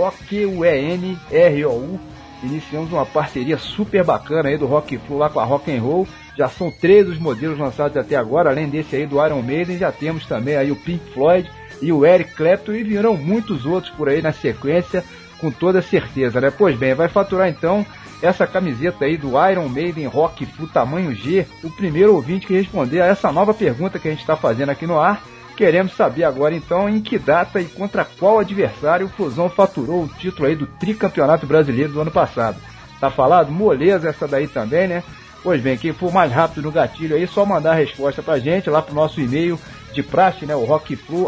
[2.45, 6.07] iniciamos uma parceria super bacana aí do Rock Flu lá com a Rock and Roll,
[6.37, 9.91] já são três os modelos lançados até agora, além desse aí do Iron Maiden, já
[9.91, 11.49] temos também aí o Pink Floyd
[11.81, 15.03] e o Eric Clapton e virão muitos outros por aí na sequência,
[15.39, 16.51] com toda certeza, né?
[16.51, 17.85] Pois bem, vai faturar então
[18.21, 23.01] essa camiseta aí do Iron Maiden Rock Flu tamanho G, o primeiro ouvinte que responder
[23.01, 25.21] a essa nova pergunta que a gente está fazendo aqui no ar.
[25.55, 30.07] Queremos saber agora então em que data e contra qual adversário o Fusão faturou o
[30.07, 32.57] título aí do tricampeonato brasileiro do ano passado.
[32.99, 33.51] Tá falado?
[33.51, 35.03] Moleza essa daí também, né?
[35.41, 38.69] Pois bem, quem for mais rápido no gatilho aí, só mandar a resposta pra gente
[38.69, 39.59] lá pro nosso e-mail
[39.93, 40.55] de praxe, né?
[40.55, 41.27] O rockflu,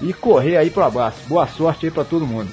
[0.00, 1.18] e correr aí pro abraço.
[1.26, 2.50] Boa sorte aí pra todo mundo.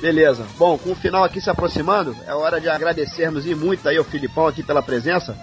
[0.00, 0.44] Beleza.
[0.58, 4.04] Bom, com o final aqui se aproximando, é hora de agradecermos e muito aí ao
[4.04, 5.36] Filipão aqui pela presença.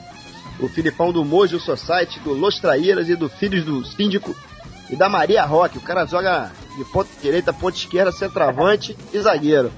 [0.59, 4.35] O Filipão do Mojo Society, do Los Traíras e do Filhos do Síndico
[4.89, 5.77] e da Maria Roque.
[5.77, 9.71] O cara joga de ponta direita, ponta esquerda, centroavante e zagueiro.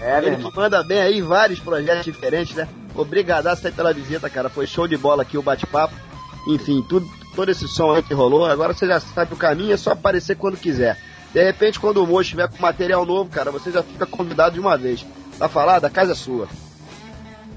[0.00, 2.68] É, Ele que manda bem aí vários projetos diferentes, né?
[2.94, 4.48] Obrigadaço aí pela visita, cara.
[4.48, 5.94] Foi show de bola aqui o bate-papo.
[6.48, 8.46] enfim, tudo, todo esse som aí que rolou.
[8.46, 10.98] Agora você já sabe o caminho, é só aparecer quando quiser.
[11.32, 14.60] De repente, quando o Mojo estiver com material novo, cara, você já fica convidado de
[14.60, 15.04] uma vez.
[15.38, 15.84] Tá falado?
[15.84, 16.48] A casa é sua.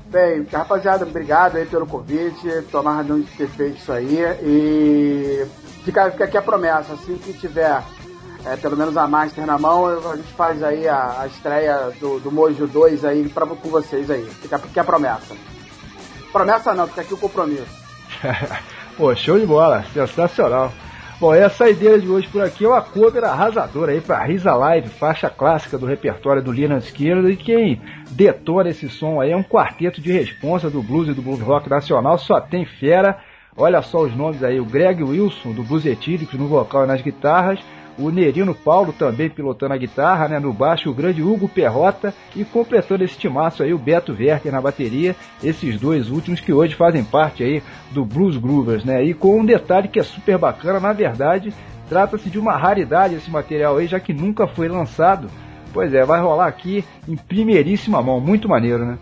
[0.10, 2.64] Bem, rapaziada, obrigado aí pelo convite.
[2.72, 4.18] Tô amarradão de ter feito isso aí.
[4.41, 5.45] E
[5.84, 7.84] fica, fica aqui a promessa, assim que tiver
[8.45, 12.19] é, pelo menos a Master na mão, a gente faz aí a, a estreia do,
[12.19, 14.26] do Mojo 2 aí pra, com vocês aí.
[14.41, 15.36] Fica aqui a promessa.
[16.31, 17.68] Promessa não, fica aqui o compromisso.
[18.98, 20.72] Pô, show de bola, sensacional.
[21.19, 24.53] Bom, e a saideira de hoje por aqui é uma cover arrasadora aí pra Risa
[24.53, 27.81] Live, faixa clássica do repertório do Lina Esquerdo, e quem
[28.11, 31.69] detona esse som aí é um quarteto de responsa do blues e do blues rock
[31.69, 33.19] nacional, só tem fera.
[33.57, 37.01] Olha só os nomes aí, o Greg Wilson, do Blues Etílicos, no vocal e nas
[37.01, 37.59] guitarras,
[37.99, 42.45] o Nerino Paulo também pilotando a guitarra, né, no baixo o grande Hugo Perrota e
[42.45, 47.03] completando esse timaço aí o Beto Werker na bateria, esses dois últimos que hoje fazem
[47.03, 47.61] parte aí
[47.91, 51.53] do Blues Groovers, né, e com um detalhe que é super bacana, na verdade,
[51.89, 55.30] trata-se de uma raridade esse material aí, já que nunca foi lançado,
[55.73, 58.97] pois é, vai rolar aqui em primeiríssima mão, muito maneiro, né.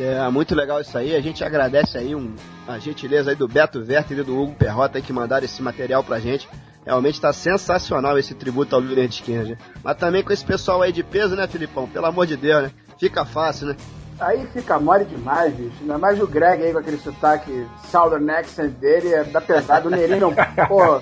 [0.00, 1.14] É, muito legal isso aí.
[1.14, 2.34] A gente agradece aí um,
[2.66, 6.02] a gentileza aí do Beto Werther e do Hugo Perrota aí que mandaram esse material
[6.02, 6.48] pra gente.
[6.84, 9.58] Realmente tá sensacional esse tributo ao Leonard Skinner.
[9.84, 11.88] Mas também com esse pessoal aí de peso, né, Filipão?
[11.88, 12.72] Pelo amor de Deus, né?
[12.98, 13.76] Fica fácil, né?
[14.18, 15.76] Aí fica mole demais, bicho.
[15.80, 19.88] Ainda mais o Greg aí com aquele sotaque Southern accent dele, é da pesada.
[19.88, 20.32] O Nerino,
[20.68, 21.00] pô,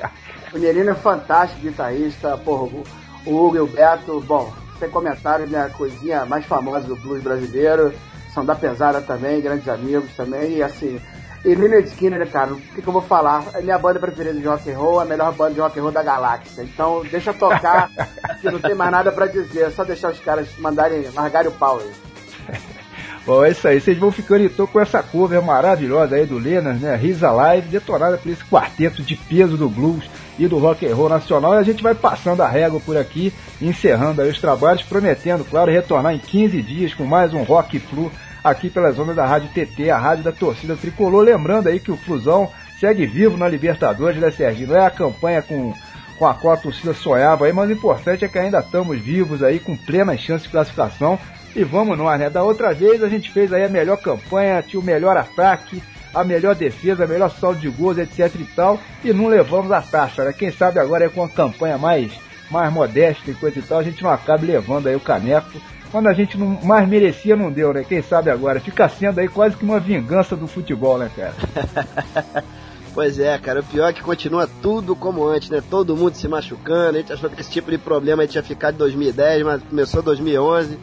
[0.54, 2.36] o Nerino é fantástico guitarrista.
[2.38, 2.84] Porra, o,
[3.26, 5.64] o Hugo e o Beto, bom, sem comentários, né?
[5.64, 7.92] A coisinha mais famosa do blues brasileiro.
[8.32, 10.58] São da pesada também, grandes amigos também.
[10.58, 11.00] E assim,
[11.42, 13.44] e Leonard Skinner, cara, o que, que eu vou falar?
[13.54, 15.92] É minha banda preferida de rock and roll, a melhor banda de rock and roll
[15.92, 16.62] da galáxia.
[16.62, 17.90] Então, deixa tocar,
[18.42, 19.62] que não tem mais nada pra dizer.
[19.62, 22.56] É só deixar os caras mandarem, largarem o pau aí.
[23.24, 23.80] Bom, é isso aí.
[23.80, 26.94] Vocês vão ficando então com essa cover maravilhosa aí do Lenas, né?
[26.96, 31.08] Risa Live, detonada por esse quarteto de peso do blues e do rock and roll
[31.08, 31.54] nacional.
[31.54, 35.70] E a gente vai passando a régua por aqui, encerrando aí os trabalhos, prometendo, claro,
[35.70, 38.10] retornar em 15 dias com mais um Rock Flu
[38.42, 41.22] aqui pelas ondas da Rádio TT, a rádio da torcida tricolor.
[41.22, 44.68] Lembrando aí que o Flusão segue vivo na Libertadores, né, Serginho?
[44.68, 45.74] Não é a campanha com,
[46.18, 49.42] com a qual a torcida sonhava aí, mas o importante é que ainda estamos vivos
[49.42, 51.18] aí, com plena chance de classificação.
[51.54, 52.30] E vamos nós, né?
[52.30, 55.82] Da outra vez a gente fez aí a melhor campanha, tinha o melhor ataque,
[56.14, 59.80] a melhor defesa, a melhor saldo de gols, etc e tal, e não levamos a
[59.80, 60.32] taxa, né?
[60.32, 62.12] Quem sabe agora é com uma campanha mais,
[62.50, 65.60] mais modesta e coisa e tal, a gente não acabe levando aí o caneco.
[65.90, 67.84] Quando a gente não mais merecia, não deu, né?
[67.86, 68.60] Quem sabe agora?
[68.60, 71.34] Fica sendo aí quase que uma vingança do futebol, né, cara?
[72.92, 75.62] Pois é, cara, o pior é que continua tudo como antes, né?
[75.70, 78.78] Todo mundo se machucando, a gente achou que esse tipo de problema tinha ficado em
[78.78, 80.78] 2010, mas começou em 2011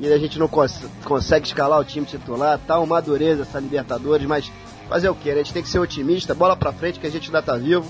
[0.00, 4.26] e a gente não cons consegue escalar o time titular, tá uma dureza essa Libertadores,
[4.26, 4.50] mas
[4.88, 5.30] fazer o que?
[5.30, 7.86] A gente tem que ser otimista, bola pra frente que a gente ainda tá vivo.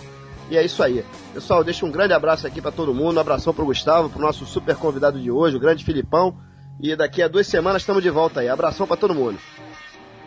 [0.50, 1.02] E é isso aí.
[1.32, 4.44] Pessoal, deixa um grande abraço aqui para todo mundo, um abração pro Gustavo, pro nosso
[4.44, 6.36] super convidado de hoje, o grande Filipão.
[6.80, 8.48] E daqui a duas semanas estamos de volta aí.
[8.48, 9.38] Abração para todo mundo.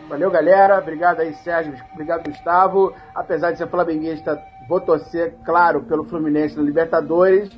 [0.08, 0.78] Valeu, galera.
[0.78, 1.74] Obrigado aí, Sérgio.
[1.92, 2.94] Obrigado, Gustavo.
[3.14, 7.50] Apesar de ser flamenguista, vou torcer, claro, pelo Fluminense na Libertadores.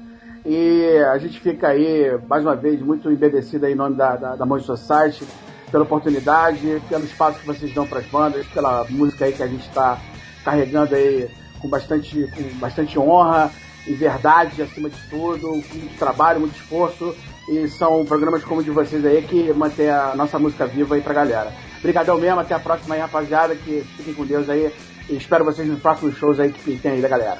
[0.44, 4.36] E a gente fica aí, mais uma vez, muito embebecido aí em nome da, da,
[4.36, 5.26] da Monte Society,
[5.70, 9.46] pela oportunidade, pelo espaço que vocês dão para as bandas, pela música aí que a
[9.46, 9.98] gente está
[10.44, 11.30] carregando aí
[11.60, 13.50] com bastante, com bastante honra
[13.86, 17.14] e verdade acima de tudo, muito trabalho, muito esforço.
[17.50, 21.00] E são programas como o de vocês aí que mantém a nossa música viva aí
[21.00, 21.52] pra galera.
[21.80, 23.56] Obrigadão mesmo, até a próxima aí, rapaziada.
[23.56, 24.72] Que fiquem com Deus aí.
[25.08, 27.38] E espero vocês nos próximos shows aí que tem aí da galera.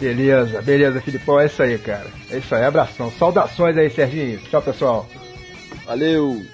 [0.00, 1.38] Beleza, beleza, Filipão.
[1.38, 2.08] É isso aí, cara.
[2.28, 3.08] É isso aí, abração.
[3.12, 4.40] Saudações aí, Serginho.
[4.50, 5.06] Tchau, pessoal.
[5.86, 6.53] Valeu!